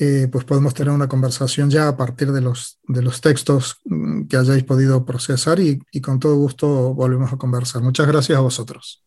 eh, 0.00 0.28
pues 0.30 0.44
podemos 0.44 0.74
tener 0.74 0.92
una 0.92 1.08
conversación 1.08 1.70
ya 1.70 1.88
a 1.88 1.96
partir 1.96 2.30
de 2.30 2.40
los, 2.40 2.78
de 2.86 3.02
los 3.02 3.20
textos 3.20 3.80
mm, 3.84 4.28
que 4.28 4.36
hayáis 4.36 4.62
podido 4.62 5.04
procesar 5.04 5.58
y, 5.58 5.80
con 6.00 6.20
todo 6.20 6.36
gusto 6.36 6.94
volvemos 6.94 7.32
a 7.32 7.36
conversar. 7.36 7.82
Muchas 7.82 8.06
gracias 8.06 8.38
a 8.38 8.40
vosotros. 8.40 9.02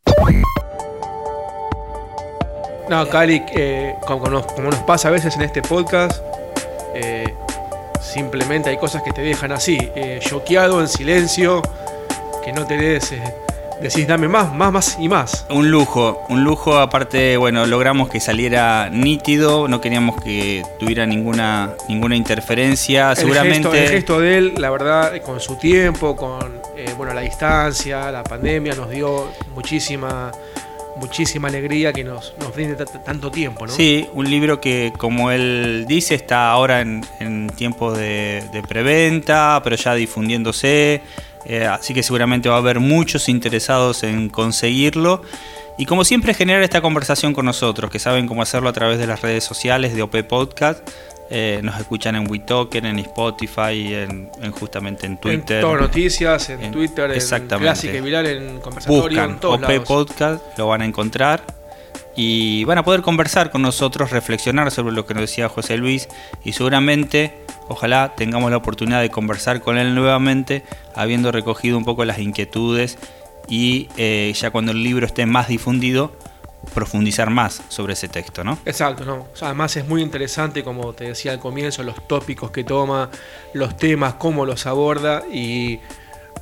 No, 2.89 3.07
Cali, 3.07 3.41
eh, 3.55 3.95
como, 4.05 4.27
nos 4.27 4.45
pasa 4.85 5.07
a 5.07 5.11
veces 5.11 5.37
en 5.37 5.43
este 5.43 5.61
podcast, 5.61 6.21
eh, 6.93 7.33
simplemente 8.01 8.69
hay 8.69 8.77
cosas 8.77 9.01
que 9.01 9.13
te 9.13 9.21
dejan 9.21 9.53
así, 9.53 9.77
choqueado, 10.19 10.81
en 10.81 10.89
silencio, 10.89 11.61
que 12.43 12.51
no 12.51 12.67
te 12.67 12.75
des, 12.75 13.13
decís 13.81 14.07
dame 14.07 14.27
más, 14.27 14.53
más, 14.53 14.71
más 14.71 14.97
y 14.99 15.09
más. 15.09 15.45
Un 15.49 15.71
lujo, 15.71 16.25
un 16.29 16.43
lujo, 16.43 16.77
aparte, 16.77 17.37
bueno, 17.37 17.65
logramos 17.65 18.09
que 18.09 18.19
saliera 18.19 18.89
nítido, 18.89 19.67
no 19.67 19.81
queríamos 19.81 20.21
que 20.21 20.63
tuviera 20.79 21.05
ninguna, 21.05 21.73
ninguna 21.89 22.15
interferencia, 22.15 23.15
seguramente... 23.15 23.83
el 23.83 23.89
gesto 23.89 24.19
de 24.19 24.37
él, 24.37 24.53
la 24.57 24.69
verdad, 24.69 25.21
con 25.23 25.39
su 25.39 25.57
tiempo, 25.57 26.15
con 26.15 26.61
bueno, 26.97 27.13
la 27.13 27.21
distancia, 27.21 28.11
la 28.11 28.23
pandemia, 28.23 28.73
nos 28.75 28.89
dio 28.89 29.27
muchísima 29.55 30.31
muchísima 30.97 31.47
alegría 31.47 31.91
que 31.93 32.03
nos, 32.03 32.33
nos 32.39 32.53
brinde 32.53 32.75
tanto 33.03 33.31
tiempo, 33.31 33.65
¿no? 33.65 33.73
Sí, 33.73 34.07
un 34.13 34.29
libro 34.29 34.61
que, 34.61 34.93
como 34.97 35.31
él 35.31 35.85
dice, 35.87 36.15
está 36.15 36.51
ahora 36.51 36.81
en, 36.81 37.03
en 37.19 37.49
tiempos 37.49 37.97
de, 37.97 38.43
preventa, 38.67 39.59
pero 39.63 39.75
ya 39.75 39.95
difundiéndose, 39.95 41.01
eh, 41.45 41.65
así 41.65 41.93
que 41.93 42.03
seguramente 42.03 42.49
va 42.49 42.55
a 42.55 42.59
haber 42.59 42.79
muchos 42.79 43.29
interesados 43.29 44.03
en 44.03 44.29
conseguirlo. 44.29 45.21
Y 45.77 45.85
como 45.85 46.03
siempre, 46.03 46.33
generar 46.33 46.61
esta 46.63 46.81
conversación 46.81 47.33
con 47.33 47.45
nosotros, 47.45 47.89
que 47.89 47.99
saben 47.99 48.27
cómo 48.27 48.41
hacerlo 48.41 48.69
a 48.69 48.73
través 48.73 48.99
de 48.99 49.07
las 49.07 49.21
redes 49.21 49.43
sociales 49.43 49.95
de 49.95 50.01
OP 50.01 50.23
Podcast. 50.23 50.87
Eh, 51.33 51.61
nos 51.63 51.79
escuchan 51.79 52.15
en 52.15 52.29
WeToken, 52.29 52.85
en 52.85 52.99
Spotify, 52.99 53.93
en, 53.93 54.29
justamente 54.51 55.05
en 55.05 55.17
Twitter. 55.17 55.57
En 55.57 55.61
todas 55.61 55.81
noticias, 55.81 56.49
en, 56.49 56.71
Twitter, 56.71 57.09
exactamente. 57.11 57.55
en 57.55 57.61
Clásica 57.61 57.97
y 57.97 58.01
Viral, 58.01 58.25
en 58.25 58.59
Conversatorio, 58.59 59.29
Buscan 59.29 59.39
OP 59.41 59.85
Podcast, 59.85 60.57
lo 60.57 60.67
van 60.67 60.81
a 60.81 60.85
encontrar 60.85 61.41
y 62.15 62.63
van 62.65 62.77
a 62.77 62.83
poder 62.83 63.01
conversar 63.01 63.51
con 63.51 63.61
nosotros, 63.61 64.11
reflexionar 64.11 64.71
sobre 64.71 64.93
lo 64.93 65.05
que 65.05 65.13
nos 65.13 65.21
decía 65.21 65.47
José 65.47 65.77
Luis 65.77 66.09
y 66.43 66.51
seguramente, 66.53 67.45
ojalá 67.71 68.13
tengamos 68.15 68.51
la 68.51 68.57
oportunidad 68.57 69.01
de 69.01 69.09
conversar 69.09 69.61
con 69.61 69.77
él 69.77 69.95
nuevamente, 69.95 70.63
habiendo 70.95 71.31
recogido 71.31 71.77
un 71.77 71.85
poco 71.85 72.05
las 72.05 72.19
inquietudes 72.19 72.97
y 73.47 73.89
eh, 73.97 74.31
ya 74.35 74.51
cuando 74.51 74.71
el 74.71 74.83
libro 74.83 75.05
esté 75.05 75.25
más 75.25 75.47
difundido, 75.47 76.11
profundizar 76.73 77.29
más 77.29 77.63
sobre 77.69 77.93
ese 77.93 78.07
texto, 78.07 78.43
¿no? 78.43 78.59
Exacto, 78.65 79.03
¿no? 79.03 79.27
además 79.41 79.75
es 79.77 79.87
muy 79.87 80.01
interesante, 80.01 80.63
como 80.63 80.93
te 80.93 81.05
decía 81.05 81.31
al 81.31 81.39
comienzo, 81.39 81.81
los 81.83 82.07
tópicos 82.07 82.51
que 82.51 82.63
toma, 82.63 83.09
los 83.53 83.77
temas, 83.77 84.15
cómo 84.15 84.45
los 84.45 84.67
aborda 84.67 85.23
y 85.31 85.79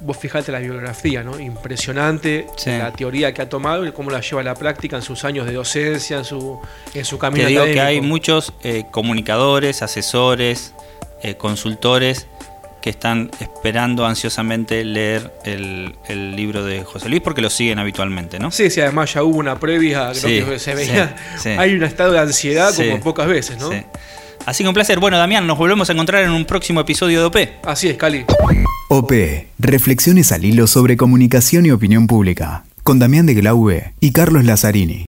vos 0.01 0.17
fijate 0.17 0.51
la 0.51 0.59
bibliografía, 0.59 1.23
¿no? 1.23 1.39
Impresionante 1.39 2.47
la 2.65 2.91
teoría 2.91 3.33
que 3.33 3.41
ha 3.41 3.49
tomado 3.49 3.85
y 3.85 3.91
cómo 3.91 4.11
la 4.11 4.21
lleva 4.21 4.41
a 4.41 4.43
la 4.43 4.55
práctica 4.55 4.95
en 4.95 5.01
sus 5.01 5.25
años 5.25 5.45
de 5.45 5.53
docencia, 5.53 6.17
en 6.17 6.25
su, 6.25 6.59
en 6.93 7.05
su 7.05 7.17
camino 7.17 7.45
Te 7.45 7.49
digo 7.49 7.65
que 7.65 7.81
hay 7.81 8.01
muchos 8.01 8.53
eh, 8.63 8.85
comunicadores, 8.91 9.81
asesores, 9.81 10.73
eh, 11.23 11.35
consultores 11.35 12.27
que 12.81 12.89
están 12.89 13.29
esperando 13.39 14.05
ansiosamente 14.05 14.85
leer 14.85 15.33
el, 15.43 15.95
libro 16.35 16.63
de 16.63 16.83
José 16.83 17.09
Luis 17.09 17.21
porque 17.21 17.41
lo 17.41 17.49
siguen 17.49 17.79
habitualmente, 17.79 18.39
¿no? 18.39 18.51
Sí, 18.51 18.69
sí, 18.69 18.79
además 18.79 19.13
ya 19.13 19.23
hubo 19.23 19.37
una 19.37 19.59
previa, 19.59 20.11
creo 20.13 20.49
que 20.49 20.59
se 20.59 20.75
veía. 20.75 21.15
hay 21.57 21.73
un 21.73 21.83
estado 21.83 22.13
de 22.13 22.19
ansiedad 22.19 22.73
como 22.73 22.99
pocas 23.01 23.27
veces, 23.27 23.57
¿no? 23.59 23.69
Así 24.45 24.63
que 24.63 24.69
un 24.69 24.73
placer. 24.73 24.99
Bueno, 24.99 25.17
Damián, 25.17 25.45
nos 25.45 25.57
volvemos 25.57 25.89
a 25.89 25.93
encontrar 25.93 26.23
en 26.23 26.31
un 26.31 26.45
próximo 26.45 26.79
episodio 26.79 27.19
de 27.19 27.25
OP. 27.25 27.37
Así 27.65 27.89
es, 27.89 27.97
Cali. 27.97 28.25
OP, 28.89 29.11
reflexiones 29.59 30.31
al 30.31 30.45
hilo 30.45 30.65
sobre 30.65 30.97
comunicación 30.97 31.65
y 31.65 31.71
opinión 31.71 32.07
pública, 32.07 32.63
con 32.83 32.97
Damián 32.97 33.25
de 33.25 33.35
Glaube 33.35 33.93
y 33.99 34.11
Carlos 34.11 34.45
Lazzarini. 34.45 35.08